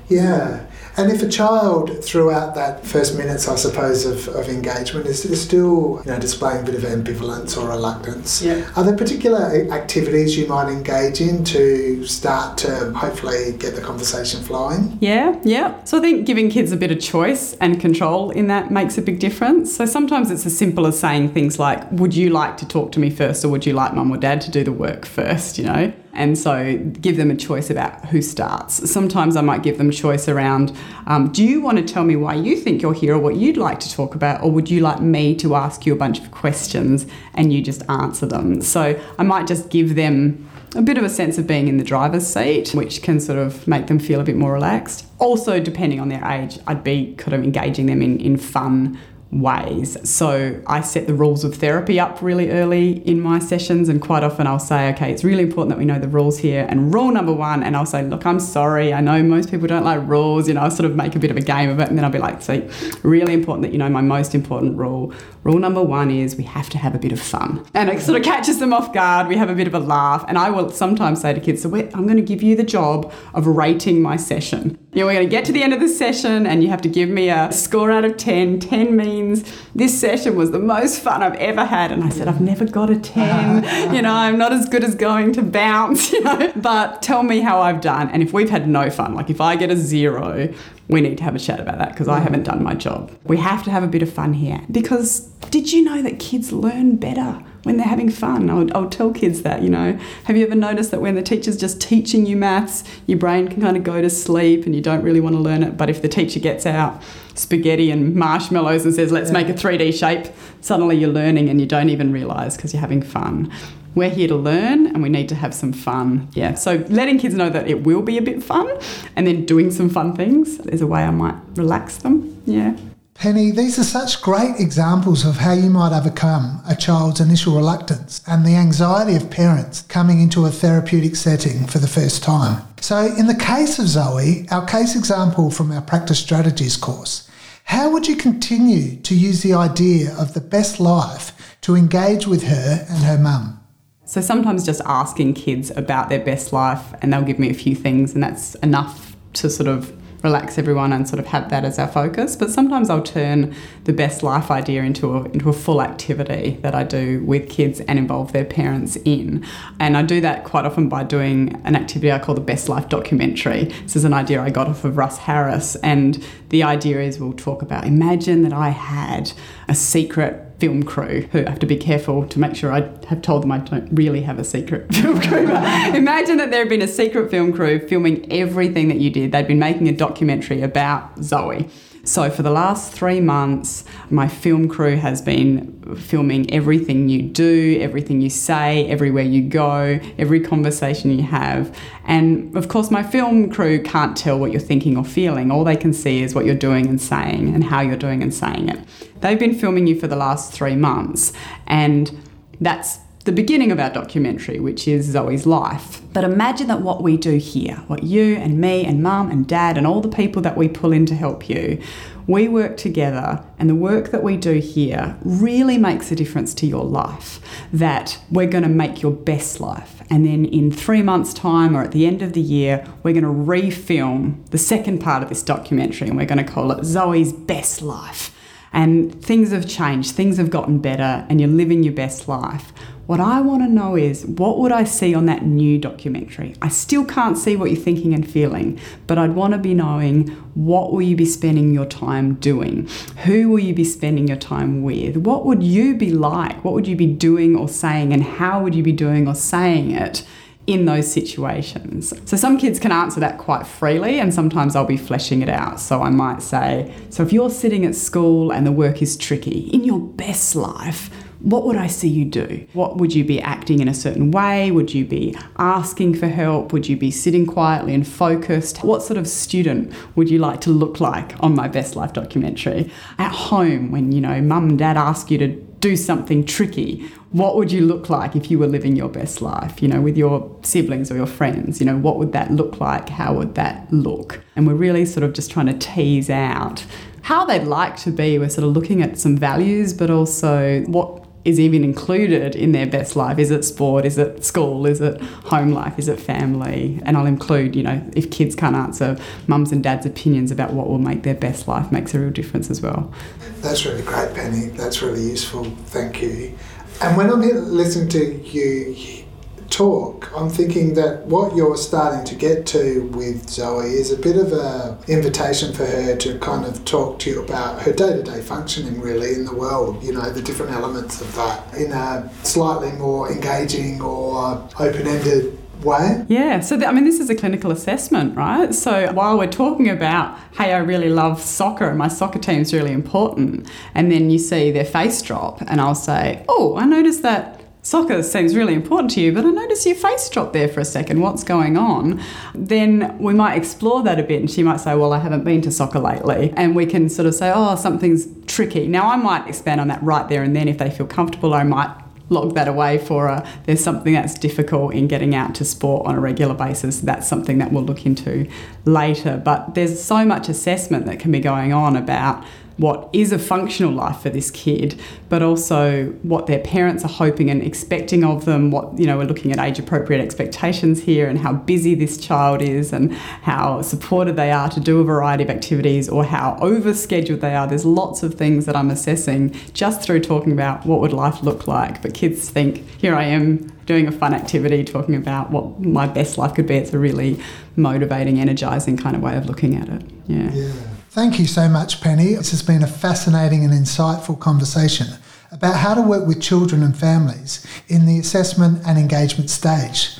Yeah. 0.08 0.66
And 1.00 1.10
if 1.10 1.22
a 1.22 1.28
child 1.28 2.04
throughout 2.04 2.54
that 2.56 2.84
first 2.84 3.16
minutes, 3.16 3.48
I 3.48 3.56
suppose, 3.56 4.04
of, 4.04 4.28
of 4.36 4.50
engagement 4.50 5.06
is, 5.06 5.24
is 5.24 5.40
still 5.40 6.02
you 6.04 6.10
know, 6.10 6.18
displaying 6.18 6.60
a 6.60 6.66
bit 6.66 6.74
of 6.74 6.82
ambivalence 6.82 7.56
or 7.56 7.70
reluctance, 7.70 8.42
yeah. 8.42 8.70
are 8.76 8.84
there 8.84 8.94
particular 8.94 9.66
activities 9.72 10.36
you 10.36 10.46
might 10.46 10.70
engage 10.70 11.22
in 11.22 11.42
to 11.44 12.04
start 12.04 12.58
to 12.58 12.92
hopefully 12.92 13.52
get 13.52 13.74
the 13.76 13.80
conversation 13.80 14.42
flowing? 14.42 14.98
Yeah, 15.00 15.40
yeah. 15.42 15.82
So 15.84 15.96
I 15.96 16.02
think 16.02 16.26
giving 16.26 16.50
kids 16.50 16.70
a 16.70 16.76
bit 16.76 16.90
of 16.90 17.00
choice 17.00 17.54
and 17.62 17.80
control 17.80 18.28
in 18.28 18.48
that 18.48 18.70
makes 18.70 18.98
a 18.98 19.02
big 19.02 19.20
difference. 19.20 19.74
So 19.74 19.86
sometimes 19.86 20.30
it's 20.30 20.44
as 20.44 20.56
simple 20.56 20.86
as 20.86 21.00
saying 21.00 21.32
things 21.32 21.58
like, 21.58 21.90
Would 21.92 22.14
you 22.14 22.28
like 22.28 22.58
to 22.58 22.68
talk 22.68 22.92
to 22.92 23.00
me 23.00 23.08
first, 23.08 23.42
or 23.42 23.48
would 23.48 23.64
you 23.64 23.72
like 23.72 23.94
mum 23.94 24.10
or 24.10 24.18
dad 24.18 24.42
to 24.42 24.50
do 24.50 24.64
the 24.64 24.72
work 24.72 25.06
first? 25.06 25.56
You 25.56 25.64
know? 25.64 25.92
And 26.12 26.36
so 26.36 26.76
give 27.00 27.16
them 27.16 27.30
a 27.30 27.36
choice 27.36 27.70
about 27.70 28.06
who 28.06 28.20
starts. 28.20 28.90
Sometimes 28.90 29.36
I 29.36 29.42
might 29.42 29.62
give 29.62 29.78
them 29.78 29.90
choice 29.90 30.28
around 30.28 30.76
um, 31.06 31.30
do 31.32 31.44
you 31.44 31.60
want 31.60 31.78
to 31.78 31.84
tell 31.84 32.04
me 32.04 32.16
why 32.16 32.34
you 32.34 32.56
think 32.56 32.82
you're 32.82 32.94
here 32.94 33.14
or 33.14 33.18
what 33.18 33.36
you'd 33.36 33.56
like 33.56 33.80
to 33.80 33.92
talk 33.92 34.14
about, 34.14 34.42
or 34.42 34.50
would 34.50 34.70
you 34.70 34.80
like 34.80 35.00
me 35.00 35.34
to 35.36 35.54
ask 35.54 35.86
you 35.86 35.92
a 35.92 35.96
bunch 35.96 36.20
of 36.20 36.30
questions 36.30 37.06
and 37.34 37.52
you 37.52 37.62
just 37.62 37.82
answer 37.88 38.26
them? 38.26 38.60
So 38.60 39.00
I 39.18 39.22
might 39.22 39.46
just 39.46 39.70
give 39.70 39.94
them 39.94 40.48
a 40.76 40.82
bit 40.82 40.96
of 40.98 41.04
a 41.04 41.08
sense 41.08 41.36
of 41.38 41.46
being 41.46 41.68
in 41.68 41.78
the 41.78 41.84
driver's 41.84 42.26
seat, 42.26 42.74
which 42.74 43.02
can 43.02 43.18
sort 43.18 43.38
of 43.38 43.66
make 43.66 43.88
them 43.88 43.98
feel 43.98 44.20
a 44.20 44.24
bit 44.24 44.36
more 44.36 44.52
relaxed. 44.52 45.06
Also, 45.18 45.58
depending 45.58 46.00
on 46.00 46.08
their 46.08 46.24
age, 46.24 46.58
I'd 46.66 46.84
be 46.84 47.14
kind 47.16 47.34
of 47.34 47.42
engaging 47.42 47.86
them 47.86 48.02
in, 48.02 48.20
in 48.20 48.36
fun 48.36 48.98
ways. 49.32 49.96
So 50.08 50.60
I 50.66 50.80
set 50.80 51.06
the 51.06 51.14
rules 51.14 51.44
of 51.44 51.54
therapy 51.54 52.00
up 52.00 52.20
really 52.20 52.50
early 52.50 52.98
in 53.08 53.20
my 53.20 53.38
sessions, 53.38 53.88
and 53.88 54.00
quite 54.00 54.24
often 54.24 54.46
I'll 54.46 54.58
say, 54.58 54.90
okay, 54.90 55.12
it's 55.12 55.22
really 55.22 55.44
important 55.44 55.70
that 55.70 55.78
we 55.78 55.84
know 55.84 55.98
the 55.98 56.08
rules 56.08 56.38
here. 56.38 56.66
And 56.68 56.92
rule 56.92 57.12
number 57.12 57.32
one, 57.32 57.62
and 57.62 57.76
I'll 57.76 57.86
say, 57.86 58.02
look, 58.02 58.26
I'm 58.26 58.40
sorry, 58.40 58.92
I 58.92 59.00
know 59.00 59.22
most 59.22 59.50
people 59.50 59.68
don't 59.68 59.84
like 59.84 60.06
rules, 60.08 60.48
you 60.48 60.54
know, 60.54 60.62
I'll 60.62 60.70
sort 60.70 60.90
of 60.90 60.96
make 60.96 61.14
a 61.14 61.18
bit 61.18 61.30
of 61.30 61.36
a 61.36 61.42
game 61.42 61.70
of 61.70 61.78
it, 61.78 61.88
and 61.88 61.96
then 61.96 62.04
I'll 62.04 62.10
be 62.10 62.18
like, 62.18 62.42
see, 62.42 62.68
really 63.02 63.32
important 63.32 63.62
that 63.62 63.72
you 63.72 63.78
know 63.78 63.88
my 63.88 64.00
most 64.00 64.34
important 64.34 64.76
rule. 64.76 65.12
Rule 65.44 65.58
number 65.58 65.82
one 65.82 66.10
is 66.10 66.36
we 66.36 66.44
have 66.44 66.68
to 66.70 66.78
have 66.78 66.94
a 66.94 66.98
bit 66.98 67.12
of 67.12 67.20
fun. 67.20 67.64
And 67.74 67.88
it 67.88 68.00
sort 68.00 68.18
of 68.18 68.24
catches 68.24 68.58
them 68.58 68.72
off 68.72 68.92
guard, 68.92 69.28
we 69.28 69.36
have 69.36 69.48
a 69.48 69.54
bit 69.54 69.66
of 69.66 69.74
a 69.74 69.78
laugh, 69.78 70.24
and 70.28 70.38
I 70.38 70.50
will 70.50 70.70
sometimes 70.70 71.20
say 71.20 71.32
to 71.32 71.40
kids, 71.40 71.62
so 71.62 71.72
I'm 71.74 72.06
going 72.06 72.16
to 72.16 72.22
give 72.22 72.42
you 72.42 72.56
the 72.56 72.64
job 72.64 73.12
of 73.32 73.46
rating 73.46 74.02
my 74.02 74.16
session. 74.16 74.76
Know, 74.92 75.06
we're 75.06 75.14
going 75.14 75.26
to 75.26 75.30
get 75.30 75.44
to 75.44 75.52
the 75.52 75.62
end 75.62 75.72
of 75.72 75.80
the 75.80 75.88
session, 75.88 76.46
and 76.46 76.62
you 76.62 76.68
have 76.68 76.82
to 76.82 76.88
give 76.88 77.08
me 77.08 77.30
a 77.30 77.52
score 77.52 77.90
out 77.92 78.04
of 78.04 78.16
10. 78.16 78.58
10 78.58 78.96
means 78.96 79.30
means 79.30 79.52
this 79.74 79.98
session 79.98 80.36
was 80.36 80.50
the 80.50 80.58
most 80.58 81.00
fun 81.00 81.22
I've 81.22 81.34
ever 81.34 81.64
had. 81.64 81.92
And 81.92 82.04
I 82.04 82.08
said, 82.08 82.28
I've 82.28 82.40
never 82.40 82.64
got 82.64 82.90
a 82.90 82.98
10. 82.98 83.94
you 83.94 84.02
know, 84.02 84.12
I'm 84.12 84.38
not 84.38 84.52
as 84.52 84.68
good 84.68 84.84
as 84.84 84.94
going 84.94 85.32
to 85.34 85.42
bounce, 85.42 86.12
you 86.12 86.22
know, 86.22 86.52
but 86.56 87.02
tell 87.02 87.22
me 87.22 87.40
how 87.40 87.60
I've 87.60 87.80
done. 87.80 88.08
And 88.10 88.22
if 88.22 88.32
we've 88.32 88.50
had 88.50 88.68
no 88.68 88.90
fun, 88.90 89.14
like 89.14 89.30
if 89.30 89.40
I 89.40 89.56
get 89.56 89.70
a 89.70 89.76
zero, 89.76 90.52
we 90.88 91.00
need 91.00 91.18
to 91.18 91.24
have 91.24 91.34
a 91.34 91.38
chat 91.38 91.60
about 91.60 91.78
that 91.78 91.92
because 91.92 92.08
I 92.08 92.20
haven't 92.20 92.44
done 92.44 92.62
my 92.62 92.74
job. 92.74 93.12
We 93.24 93.36
have 93.38 93.62
to 93.64 93.70
have 93.70 93.82
a 93.82 93.88
bit 93.88 94.02
of 94.02 94.12
fun 94.12 94.34
here 94.34 94.60
because 94.70 95.20
did 95.50 95.72
you 95.72 95.84
know 95.84 96.02
that 96.02 96.18
kids 96.18 96.52
learn 96.52 96.96
better? 96.96 97.42
When 97.62 97.76
they're 97.76 97.86
having 97.86 98.10
fun. 98.10 98.48
I 98.48 98.54
would, 98.54 98.72
I 98.72 98.78
would 98.78 98.92
tell 98.92 99.12
kids 99.12 99.42
that, 99.42 99.62
you 99.62 99.68
know. 99.68 99.98
Have 100.24 100.36
you 100.36 100.46
ever 100.46 100.54
noticed 100.54 100.90
that 100.90 101.00
when 101.00 101.14
the 101.14 101.22
teacher's 101.22 101.56
just 101.56 101.80
teaching 101.80 102.26
you 102.26 102.36
maths, 102.36 102.84
your 103.06 103.18
brain 103.18 103.48
can 103.48 103.60
kind 103.60 103.76
of 103.76 103.84
go 103.84 104.00
to 104.00 104.10
sleep 104.10 104.66
and 104.66 104.74
you 104.74 104.80
don't 104.80 105.02
really 105.02 105.20
want 105.20 105.34
to 105.36 105.40
learn 105.40 105.62
it? 105.62 105.76
But 105.76 105.90
if 105.90 106.02
the 106.02 106.08
teacher 106.08 106.40
gets 106.40 106.66
out 106.66 107.02
spaghetti 107.34 107.90
and 107.90 108.14
marshmallows 108.14 108.84
and 108.84 108.94
says, 108.94 109.12
let's 109.12 109.28
yeah. 109.28 109.34
make 109.34 109.48
a 109.48 109.52
3D 109.52 109.98
shape, 109.98 110.32
suddenly 110.60 110.96
you're 110.96 111.10
learning 111.10 111.48
and 111.48 111.60
you 111.60 111.66
don't 111.66 111.90
even 111.90 112.12
realise 112.12 112.56
because 112.56 112.72
you're 112.72 112.80
having 112.80 113.02
fun. 113.02 113.52
We're 113.94 114.10
here 114.10 114.28
to 114.28 114.36
learn 114.36 114.86
and 114.86 115.02
we 115.02 115.08
need 115.08 115.28
to 115.30 115.34
have 115.34 115.52
some 115.52 115.72
fun. 115.72 116.28
Yeah, 116.32 116.54
so 116.54 116.84
letting 116.88 117.18
kids 117.18 117.34
know 117.34 117.50
that 117.50 117.68
it 117.68 117.82
will 117.82 118.02
be 118.02 118.18
a 118.18 118.22
bit 118.22 118.42
fun 118.42 118.70
and 119.16 119.26
then 119.26 119.44
doing 119.46 119.70
some 119.70 119.90
fun 119.90 120.14
things 120.14 120.60
is 120.60 120.80
a 120.80 120.86
way 120.86 121.02
I 121.02 121.10
might 121.10 121.34
relax 121.56 121.98
them. 121.98 122.40
Yeah. 122.46 122.76
Penny, 123.20 123.50
these 123.50 123.78
are 123.78 123.84
such 123.84 124.22
great 124.22 124.58
examples 124.58 125.26
of 125.26 125.36
how 125.36 125.52
you 125.52 125.68
might 125.68 125.94
overcome 125.94 126.62
a 126.66 126.74
child's 126.74 127.20
initial 127.20 127.54
reluctance 127.54 128.22
and 128.26 128.46
the 128.46 128.56
anxiety 128.56 129.14
of 129.14 129.28
parents 129.28 129.82
coming 129.82 130.22
into 130.22 130.46
a 130.46 130.50
therapeutic 130.50 131.14
setting 131.14 131.66
for 131.66 131.78
the 131.80 131.86
first 131.86 132.22
time. 132.22 132.62
So, 132.80 133.14
in 133.18 133.26
the 133.26 133.34
case 133.34 133.78
of 133.78 133.88
Zoe, 133.88 134.46
our 134.50 134.64
case 134.64 134.96
example 134.96 135.50
from 135.50 135.70
our 135.70 135.82
practice 135.82 136.18
strategies 136.18 136.78
course, 136.78 137.28
how 137.64 137.90
would 137.90 138.08
you 138.08 138.16
continue 138.16 138.96
to 139.00 139.14
use 139.14 139.42
the 139.42 139.52
idea 139.52 140.16
of 140.16 140.32
the 140.32 140.40
best 140.40 140.80
life 140.80 141.58
to 141.60 141.76
engage 141.76 142.26
with 142.26 142.44
her 142.44 142.86
and 142.88 143.04
her 143.04 143.18
mum? 143.18 143.60
So, 144.06 144.22
sometimes 144.22 144.64
just 144.64 144.80
asking 144.86 145.34
kids 145.34 145.70
about 145.76 146.08
their 146.08 146.24
best 146.24 146.54
life, 146.54 146.94
and 147.02 147.12
they'll 147.12 147.20
give 147.20 147.38
me 147.38 147.50
a 147.50 147.54
few 147.54 147.74
things, 147.74 148.14
and 148.14 148.22
that's 148.22 148.54
enough 148.56 149.14
to 149.34 149.50
sort 149.50 149.68
of 149.68 149.92
relax 150.22 150.58
everyone 150.58 150.92
and 150.92 151.08
sort 151.08 151.18
of 151.18 151.26
have 151.26 151.48
that 151.50 151.64
as 151.64 151.78
our 151.78 151.88
focus. 151.88 152.36
But 152.36 152.50
sometimes 152.50 152.90
I'll 152.90 153.02
turn 153.02 153.54
the 153.84 153.92
best 153.92 154.22
life 154.22 154.50
idea 154.50 154.82
into 154.82 155.16
a, 155.16 155.24
into 155.24 155.48
a 155.48 155.52
full 155.52 155.80
activity 155.80 156.58
that 156.62 156.74
I 156.74 156.84
do 156.84 157.24
with 157.24 157.48
kids 157.48 157.80
and 157.80 157.98
involve 157.98 158.32
their 158.32 158.44
parents 158.44 158.96
in. 159.04 159.44
And 159.78 159.96
I 159.96 160.02
do 160.02 160.20
that 160.20 160.44
quite 160.44 160.66
often 160.66 160.88
by 160.88 161.04
doing 161.04 161.60
an 161.64 161.76
activity 161.76 162.12
I 162.12 162.18
call 162.18 162.34
the 162.34 162.40
best 162.40 162.68
life 162.68 162.88
documentary. 162.88 163.64
This 163.64 163.96
is 163.96 164.04
an 164.04 164.12
idea 164.12 164.42
I 164.42 164.50
got 164.50 164.68
off 164.68 164.84
of 164.84 164.96
Russ 164.96 165.18
Harris. 165.18 165.76
And 165.76 166.24
the 166.50 166.62
idea 166.62 167.00
is 167.00 167.18
we'll 167.18 167.32
talk 167.32 167.62
about 167.62 167.86
imagine 167.86 168.42
that 168.42 168.52
I 168.52 168.70
had 168.70 169.32
a 169.68 169.74
secret 169.74 170.49
film 170.60 170.82
crew 170.82 171.22
who 171.32 171.44
I 171.44 171.50
have 171.50 171.58
to 171.60 171.66
be 171.66 171.76
careful 171.76 172.26
to 172.28 172.38
make 172.38 172.54
sure 172.54 172.70
I 172.70 172.82
have 173.06 173.22
told 173.22 173.42
them 173.42 173.50
I 173.50 173.58
don't 173.58 173.88
really 173.92 174.20
have 174.22 174.38
a 174.38 174.44
secret 174.44 174.94
film 174.94 175.20
crew. 175.20 175.38
imagine 175.94 176.36
that 176.36 176.50
there 176.50 176.60
had 176.60 176.68
been 176.68 176.82
a 176.82 176.88
secret 176.88 177.30
film 177.30 177.52
crew 177.52 177.86
filming 177.88 178.30
everything 178.30 178.88
that 178.88 178.98
you 178.98 179.10
did. 179.10 179.32
They'd 179.32 179.48
been 179.48 179.58
making 179.58 179.88
a 179.88 179.92
documentary 179.92 180.62
about 180.62 181.22
Zoe. 181.22 181.68
So, 182.04 182.30
for 182.30 182.42
the 182.42 182.50
last 182.50 182.92
three 182.92 183.20
months, 183.20 183.84
my 184.08 184.26
film 184.26 184.68
crew 184.68 184.96
has 184.96 185.20
been 185.20 185.96
filming 185.96 186.50
everything 186.52 187.08
you 187.08 187.22
do, 187.22 187.78
everything 187.80 188.20
you 188.22 188.30
say, 188.30 188.86
everywhere 188.88 189.24
you 189.24 189.42
go, 189.42 190.00
every 190.18 190.40
conversation 190.40 191.10
you 191.10 191.22
have. 191.24 191.76
And 192.04 192.56
of 192.56 192.68
course, 192.68 192.90
my 192.90 193.02
film 193.02 193.50
crew 193.50 193.82
can't 193.82 194.16
tell 194.16 194.38
what 194.38 194.50
you're 194.50 194.60
thinking 194.60 194.96
or 194.96 195.04
feeling. 195.04 195.50
All 195.50 195.62
they 195.62 195.76
can 195.76 195.92
see 195.92 196.22
is 196.22 196.34
what 196.34 196.46
you're 196.46 196.54
doing 196.54 196.86
and 196.86 197.00
saying 197.00 197.54
and 197.54 197.64
how 197.64 197.80
you're 197.80 197.96
doing 197.96 198.22
and 198.22 198.32
saying 198.32 198.70
it. 198.70 198.80
They've 199.20 199.38
been 199.38 199.54
filming 199.54 199.86
you 199.86 200.00
for 200.00 200.06
the 200.06 200.16
last 200.16 200.52
three 200.52 200.76
months, 200.76 201.34
and 201.66 202.18
that's 202.60 203.00
the 203.30 203.36
beginning 203.36 203.70
of 203.70 203.78
our 203.78 203.90
documentary, 203.90 204.58
which 204.58 204.88
is 204.88 205.06
Zoe's 205.06 205.46
life. 205.46 206.02
But 206.12 206.24
imagine 206.24 206.66
that 206.66 206.80
what 206.80 207.00
we 207.00 207.16
do 207.16 207.36
here, 207.36 207.76
what 207.86 208.02
you 208.02 208.34
and 208.34 208.60
me 208.60 208.84
and 208.84 209.04
mum 209.04 209.30
and 209.30 209.46
dad 209.46 209.78
and 209.78 209.86
all 209.86 210.00
the 210.00 210.08
people 210.08 210.42
that 210.42 210.56
we 210.56 210.66
pull 210.66 210.92
in 210.92 211.06
to 211.06 211.14
help 211.14 211.48
you, 211.48 211.80
we 212.26 212.48
work 212.48 212.76
together 212.76 213.44
and 213.56 213.70
the 213.70 213.76
work 213.76 214.10
that 214.10 214.24
we 214.24 214.36
do 214.36 214.54
here 214.54 215.16
really 215.24 215.78
makes 215.78 216.10
a 216.10 216.16
difference 216.16 216.52
to 216.54 216.66
your 216.66 216.82
life. 216.84 217.38
That 217.72 218.18
we're 218.32 218.48
going 218.48 218.64
to 218.64 218.68
make 218.68 219.00
your 219.00 219.12
best 219.12 219.60
life. 219.60 220.02
And 220.10 220.26
then 220.26 220.44
in 220.44 220.72
three 220.72 221.02
months' 221.02 221.32
time 221.32 221.76
or 221.76 221.84
at 221.84 221.92
the 221.92 222.06
end 222.06 222.22
of 222.22 222.32
the 222.32 222.40
year, 222.40 222.84
we're 223.04 223.14
going 223.14 223.22
to 223.22 223.30
refilm 223.30 224.44
the 224.50 224.58
second 224.58 224.98
part 224.98 225.22
of 225.22 225.28
this 225.28 225.44
documentary 225.44 226.08
and 226.08 226.16
we're 226.16 226.26
going 226.26 226.44
to 226.44 226.52
call 226.52 226.72
it 226.72 226.84
Zoe's 226.84 227.32
Best 227.32 227.80
Life. 227.80 228.36
And 228.72 229.22
things 229.22 229.50
have 229.50 229.68
changed, 229.68 230.12
things 230.12 230.36
have 230.36 230.50
gotten 230.50 230.78
better, 230.78 231.26
and 231.28 231.40
you're 231.40 231.50
living 231.50 231.82
your 231.82 231.92
best 231.92 232.28
life. 232.28 232.72
What 233.06 233.18
I 233.18 233.40
want 233.40 233.62
to 233.62 233.68
know 233.68 233.96
is 233.96 234.24
what 234.24 234.58
would 234.58 234.70
I 234.70 234.84
see 234.84 235.16
on 235.16 235.26
that 235.26 235.44
new 235.44 235.78
documentary? 235.78 236.54
I 236.62 236.68
still 236.68 237.04
can't 237.04 237.36
see 237.36 237.56
what 237.56 237.72
you're 237.72 237.82
thinking 237.82 238.14
and 238.14 238.30
feeling, 238.30 238.78
but 239.08 239.18
I'd 239.18 239.34
want 239.34 239.52
to 239.52 239.58
be 239.58 239.74
knowing 239.74 240.28
what 240.54 240.92
will 240.92 241.02
you 241.02 241.16
be 241.16 241.24
spending 241.24 241.74
your 241.74 241.86
time 241.86 242.34
doing? 242.34 242.88
Who 243.24 243.48
will 243.48 243.58
you 243.58 243.74
be 243.74 243.82
spending 243.82 244.28
your 244.28 244.36
time 244.36 244.84
with? 244.84 245.16
What 245.16 245.44
would 245.44 245.64
you 245.64 245.96
be 245.96 246.12
like? 246.12 246.62
What 246.62 246.74
would 246.74 246.86
you 246.86 246.94
be 246.94 247.06
doing 247.06 247.56
or 247.56 247.68
saying, 247.68 248.12
and 248.12 248.22
how 248.22 248.62
would 248.62 248.76
you 248.76 248.84
be 248.84 248.92
doing 248.92 249.26
or 249.26 249.34
saying 249.34 249.90
it? 249.90 250.24
In 250.70 250.84
those 250.84 251.10
situations. 251.10 252.14
So 252.24 252.36
some 252.36 252.56
kids 252.56 252.78
can 252.78 252.92
answer 252.92 253.18
that 253.18 253.38
quite 253.38 253.66
freely 253.66 254.20
and 254.20 254.32
sometimes 254.32 254.76
I'll 254.76 254.84
be 254.84 254.96
fleshing 254.96 255.42
it 255.42 255.48
out. 255.48 255.80
So 255.80 256.00
I 256.00 256.10
might 256.10 256.42
say, 256.42 256.94
so 257.10 257.24
if 257.24 257.32
you're 257.32 257.50
sitting 257.50 257.84
at 257.84 257.96
school 257.96 258.52
and 258.52 258.64
the 258.64 258.70
work 258.70 259.02
is 259.02 259.16
tricky, 259.16 259.68
in 259.72 259.82
your 259.82 259.98
best 259.98 260.54
life, 260.54 261.10
what 261.40 261.64
would 261.64 261.76
I 261.76 261.88
see 261.88 262.06
you 262.06 262.24
do? 262.24 262.66
What 262.72 262.98
would 262.98 263.14
you 263.14 263.24
be 263.24 263.40
acting 263.40 263.80
in 263.80 263.88
a 263.88 263.94
certain 263.94 264.30
way? 264.30 264.70
Would 264.70 264.94
you 264.94 265.04
be 265.04 265.34
asking 265.56 266.14
for 266.16 266.28
help? 266.28 266.72
Would 266.72 266.88
you 266.88 266.96
be 266.96 267.10
sitting 267.10 267.46
quietly 267.46 267.94
and 267.94 268.06
focused? 268.06 268.84
What 268.84 269.02
sort 269.02 269.16
of 269.16 269.26
student 269.26 269.92
would 270.14 270.30
you 270.30 270.38
like 270.38 270.60
to 270.62 270.70
look 270.70 271.00
like 271.00 271.34
on 271.42 271.56
my 271.56 271.66
best 271.66 271.96
life 271.96 272.12
documentary? 272.12 272.92
At 273.18 273.32
home, 273.32 273.90
when 273.90 274.12
you 274.12 274.20
know 274.20 274.40
mum 274.40 274.68
and 274.68 274.78
dad 274.78 274.96
ask 274.96 275.30
you 275.30 275.38
to 275.38 275.48
do 275.48 275.96
something 275.96 276.44
tricky, 276.44 277.10
what 277.32 277.56
would 277.56 277.70
you 277.70 277.82
look 277.82 278.10
like 278.10 278.34
if 278.34 278.50
you 278.50 278.58
were 278.58 278.66
living 278.66 278.96
your 278.96 279.08
best 279.08 279.40
life, 279.40 279.80
you 279.80 279.88
know, 279.88 280.00
with 280.00 280.16
your 280.16 280.54
siblings 280.62 281.10
or 281.10 281.16
your 281.16 281.26
friends? 281.26 281.80
You 281.80 281.86
know, 281.86 281.96
what 281.96 282.18
would 282.18 282.32
that 282.32 282.50
look 282.50 282.80
like? 282.80 283.08
How 283.08 283.32
would 283.34 283.54
that 283.54 283.92
look? 283.92 284.40
And 284.56 284.66
we're 284.66 284.74
really 284.74 285.06
sort 285.06 285.22
of 285.22 285.32
just 285.32 285.50
trying 285.50 285.66
to 285.66 285.78
tease 285.78 286.28
out 286.28 286.84
how 287.22 287.44
they'd 287.44 287.64
like 287.64 287.96
to 287.98 288.10
be. 288.10 288.38
We're 288.38 288.48
sort 288.48 288.66
of 288.66 288.72
looking 288.72 289.02
at 289.02 289.18
some 289.18 289.36
values, 289.36 289.92
but 289.92 290.10
also 290.10 290.80
what 290.82 291.24
is 291.44 291.58
even 291.58 291.84
included 291.84 292.54
in 292.54 292.72
their 292.72 292.86
best 292.86 293.16
life. 293.16 293.38
Is 293.38 293.50
it 293.50 293.64
sport? 293.64 294.04
Is 294.04 294.18
it 294.18 294.44
school? 294.44 294.86
Is 294.86 295.00
it 295.00 295.20
home 295.20 295.72
life? 295.72 295.98
Is 295.98 296.08
it 296.08 296.20
family? 296.20 297.00
And 297.04 297.16
I'll 297.16 297.26
include, 297.26 297.74
you 297.76 297.82
know, 297.82 298.02
if 298.14 298.30
kids 298.30 298.54
can't 298.54 298.76
answer, 298.76 299.16
mums 299.46 299.72
and 299.72 299.82
dads' 299.82 300.04
opinions 300.04 300.50
about 300.50 300.72
what 300.72 300.88
will 300.88 300.98
make 300.98 301.22
their 301.22 301.34
best 301.34 301.66
life 301.66 301.90
makes 301.90 302.12
a 302.14 302.20
real 302.20 302.30
difference 302.30 302.70
as 302.70 302.82
well. 302.82 303.12
That's 303.60 303.86
really 303.86 304.02
great, 304.02 304.34
Penny. 304.34 304.66
That's 304.66 305.00
really 305.00 305.22
useful. 305.22 305.64
Thank 305.64 306.20
you. 306.20 306.58
And 307.02 307.16
when 307.16 307.30
I'm 307.30 307.40
listening 307.40 308.10
to 308.10 308.46
you 308.46 309.24
talk, 309.70 310.30
I'm 310.36 310.50
thinking 310.50 310.92
that 310.94 311.24
what 311.26 311.56
you're 311.56 311.78
starting 311.78 312.26
to 312.26 312.34
get 312.34 312.66
to 312.66 313.04
with 313.14 313.48
Zoe 313.48 313.86
is 313.86 314.12
a 314.12 314.18
bit 314.18 314.36
of 314.36 314.52
a 314.52 314.98
invitation 315.08 315.72
for 315.72 315.86
her 315.86 316.14
to 316.16 316.38
kind 316.40 316.66
of 316.66 316.84
talk 316.84 317.18
to 317.20 317.30
you 317.30 317.42
about 317.42 317.80
her 317.82 317.92
day-to-day 317.92 318.42
functioning 318.42 319.00
really 319.00 319.32
in 319.32 319.46
the 319.46 319.54
world, 319.54 320.02
you 320.02 320.12
know, 320.12 320.28
the 320.28 320.42
different 320.42 320.72
elements 320.72 321.22
of 321.22 321.34
that. 321.36 321.74
In 321.74 321.92
a 321.92 322.30
slightly 322.42 322.92
more 322.92 323.32
engaging 323.32 324.02
or 324.02 324.68
open-ended 324.78 325.56
way? 325.84 326.24
Yeah, 326.28 326.60
so 326.60 326.76
the, 326.76 326.86
I 326.86 326.92
mean, 326.92 327.04
this 327.04 327.20
is 327.20 327.30
a 327.30 327.34
clinical 327.34 327.70
assessment, 327.70 328.36
right? 328.36 328.74
So 328.74 329.12
while 329.12 329.38
we're 329.38 329.46
talking 329.46 329.88
about, 329.88 330.38
hey, 330.56 330.72
I 330.72 330.78
really 330.78 331.10
love 331.10 331.40
soccer 331.40 331.88
and 331.88 331.98
my 331.98 332.08
soccer 332.08 332.38
team's 332.38 332.72
really 332.72 332.92
important, 332.92 333.68
and 333.94 334.10
then 334.10 334.30
you 334.30 334.38
see 334.38 334.70
their 334.70 334.84
face 334.84 335.20
drop, 335.22 335.60
and 335.62 335.80
I'll 335.80 335.94
say, 335.94 336.44
oh, 336.48 336.76
I 336.76 336.84
noticed 336.84 337.22
that 337.22 337.60
soccer 337.82 338.22
seems 338.22 338.54
really 338.54 338.74
important 338.74 339.10
to 339.12 339.20
you, 339.20 339.32
but 339.32 339.44
I 339.44 339.50
notice 339.50 339.86
your 339.86 339.94
face 339.94 340.28
dropped 340.28 340.52
there 340.52 340.68
for 340.68 340.80
a 340.80 340.84
second. 340.84 341.20
What's 341.20 341.44
going 341.44 341.76
on? 341.76 342.22
Then 342.54 343.16
we 343.18 343.34
might 343.34 343.56
explore 343.56 344.02
that 344.02 344.18
a 344.18 344.22
bit, 344.22 344.40
and 344.40 344.50
she 344.50 344.62
might 344.62 344.80
say, 344.80 344.94
Well, 344.94 345.12
I 345.12 345.18
haven't 345.18 345.44
been 345.44 345.62
to 345.62 345.70
soccer 345.70 345.98
lately. 345.98 346.52
And 346.56 346.76
we 346.76 346.86
can 346.86 347.08
sort 347.08 347.26
of 347.26 347.34
say, 347.34 347.52
Oh, 347.54 347.76
something's 347.76 348.26
tricky. 348.46 348.86
Now, 348.86 349.10
I 349.10 349.16
might 349.16 349.48
expand 349.48 349.80
on 349.80 349.88
that 349.88 350.02
right 350.02 350.28
there 350.28 350.42
and 350.42 350.54
then 350.54 350.68
if 350.68 350.78
they 350.78 350.90
feel 350.90 351.06
comfortable. 351.06 351.54
I 351.54 351.62
might 351.62 351.90
log 352.30 352.54
that 352.54 352.68
away 352.68 352.96
for 352.96 353.26
a 353.26 353.46
there's 353.64 353.82
something 353.82 354.14
that's 354.14 354.34
difficult 354.34 354.94
in 354.94 355.06
getting 355.06 355.34
out 355.34 355.54
to 355.56 355.64
sport 355.64 356.06
on 356.06 356.14
a 356.14 356.20
regular 356.20 356.54
basis. 356.54 357.00
That's 357.00 357.28
something 357.28 357.58
that 357.58 357.72
we'll 357.72 357.82
look 357.82 358.06
into 358.06 358.48
later. 358.84 359.36
But 359.44 359.74
there's 359.74 360.02
so 360.02 360.24
much 360.24 360.48
assessment 360.48 361.06
that 361.06 361.20
can 361.20 361.32
be 361.32 361.40
going 361.40 361.72
on 361.72 361.96
about 361.96 362.44
what 362.80 363.10
is 363.12 363.30
a 363.30 363.38
functional 363.38 363.92
life 363.92 364.20
for 364.20 364.30
this 364.30 364.50
kid, 364.50 364.98
but 365.28 365.42
also 365.42 366.06
what 366.22 366.46
their 366.46 366.60
parents 366.60 367.04
are 367.04 367.08
hoping 367.08 367.50
and 367.50 367.62
expecting 367.62 368.24
of 368.24 368.46
them. 368.46 368.70
What, 368.70 368.98
you 368.98 369.06
know, 369.06 369.18
we're 369.18 369.26
looking 369.26 369.52
at 369.52 369.58
age 369.58 369.78
appropriate 369.78 370.22
expectations 370.22 371.02
here 371.02 371.28
and 371.28 371.38
how 371.38 371.52
busy 371.52 371.94
this 371.94 372.16
child 372.16 372.62
is 372.62 372.90
and 372.94 373.12
how 373.12 373.82
supported 373.82 374.36
they 374.36 374.50
are 374.50 374.70
to 374.70 374.80
do 374.80 374.98
a 374.98 375.04
variety 375.04 375.44
of 375.44 375.50
activities 375.50 376.08
or 376.08 376.24
how 376.24 376.56
overscheduled 376.62 377.40
they 377.40 377.54
are. 377.54 377.66
There's 377.66 377.84
lots 377.84 378.22
of 378.22 378.34
things 378.34 378.64
that 378.64 378.74
I'm 378.74 378.90
assessing 378.90 379.54
just 379.74 380.00
through 380.00 380.20
talking 380.20 380.50
about 380.50 380.86
what 380.86 381.00
would 381.00 381.12
life 381.12 381.42
look 381.42 381.68
like. 381.68 382.00
But 382.00 382.14
kids 382.14 382.48
think, 382.48 382.88
here 382.98 383.14
I 383.14 383.24
am 383.24 383.70
doing 383.84 384.06
a 384.06 384.12
fun 384.12 384.32
activity, 384.32 384.84
talking 384.84 385.16
about 385.16 385.50
what 385.50 385.80
my 385.80 386.06
best 386.06 386.38
life 386.38 386.54
could 386.54 386.66
be. 386.66 386.76
It's 386.76 386.94
a 386.94 386.98
really 386.98 387.38
motivating, 387.76 388.40
energizing 388.40 388.96
kind 388.96 389.16
of 389.16 389.20
way 389.20 389.36
of 389.36 389.44
looking 389.44 389.76
at 389.76 389.88
it. 389.90 390.02
Yeah. 390.28 390.50
yeah. 390.52 390.72
Thank 391.10 391.40
you 391.40 391.46
so 391.48 391.68
much, 391.68 392.00
Penny. 392.00 392.34
This 392.36 392.52
has 392.52 392.62
been 392.62 392.84
a 392.84 392.86
fascinating 392.86 393.64
and 393.64 393.72
insightful 393.72 394.38
conversation 394.38 395.08
about 395.50 395.74
how 395.74 395.92
to 395.94 396.02
work 396.02 396.24
with 396.24 396.40
children 396.40 396.84
and 396.84 396.96
families 396.96 397.66
in 397.88 398.06
the 398.06 398.20
assessment 398.20 398.86
and 398.86 398.96
engagement 398.96 399.50
stage, 399.50 400.16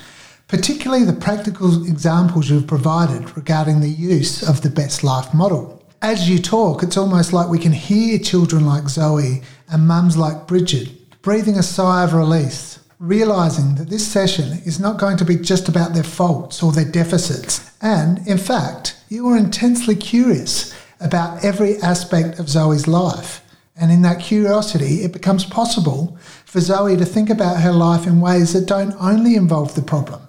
particularly 0.49 1.05
the 1.05 1.13
practical 1.13 1.85
examples 1.85 2.49
you've 2.49 2.67
provided 2.67 3.37
regarding 3.37 3.79
the 3.79 3.87
use 3.87 4.43
of 4.43 4.63
the 4.63 4.69
best 4.69 5.01
life 5.01 5.33
model. 5.33 5.81
As 6.01 6.29
you 6.29 6.39
talk, 6.39 6.83
it's 6.83 6.97
almost 6.97 7.31
like 7.31 7.47
we 7.47 7.57
can 7.57 7.71
hear 7.71 8.19
children 8.19 8.65
like 8.65 8.89
Zoe 8.89 9.43
and 9.69 9.87
mums 9.87 10.17
like 10.17 10.45
Bridget 10.45 10.89
breathing 11.21 11.57
a 11.57 11.63
sigh 11.63 12.03
of 12.03 12.13
release, 12.13 12.79
realizing 12.99 13.75
that 13.75 13.89
this 13.89 14.05
session 14.05 14.59
is 14.65 14.79
not 14.79 14.99
going 14.99 15.15
to 15.15 15.25
be 15.25 15.37
just 15.37 15.69
about 15.69 15.93
their 15.93 16.03
faults 16.03 16.61
or 16.61 16.73
their 16.73 16.83
deficits. 16.83 17.71
And 17.81 18.27
in 18.27 18.37
fact, 18.37 18.97
you 19.07 19.27
are 19.29 19.37
intensely 19.37 19.95
curious 19.95 20.73
about 21.01 21.43
every 21.43 21.77
aspect 21.81 22.39
of 22.39 22.49
Zoe's 22.49 22.87
life. 22.87 23.41
And 23.75 23.91
in 23.91 24.01
that 24.03 24.19
curiosity, 24.19 25.03
it 25.03 25.13
becomes 25.13 25.45
possible 25.45 26.17
for 26.45 26.59
Zoe 26.59 26.97
to 26.97 27.05
think 27.05 27.29
about 27.29 27.61
her 27.61 27.71
life 27.71 28.05
in 28.05 28.21
ways 28.21 28.53
that 28.53 28.67
don't 28.67 28.93
only 28.99 29.35
involve 29.35 29.75
the 29.75 29.81
problem. 29.81 30.21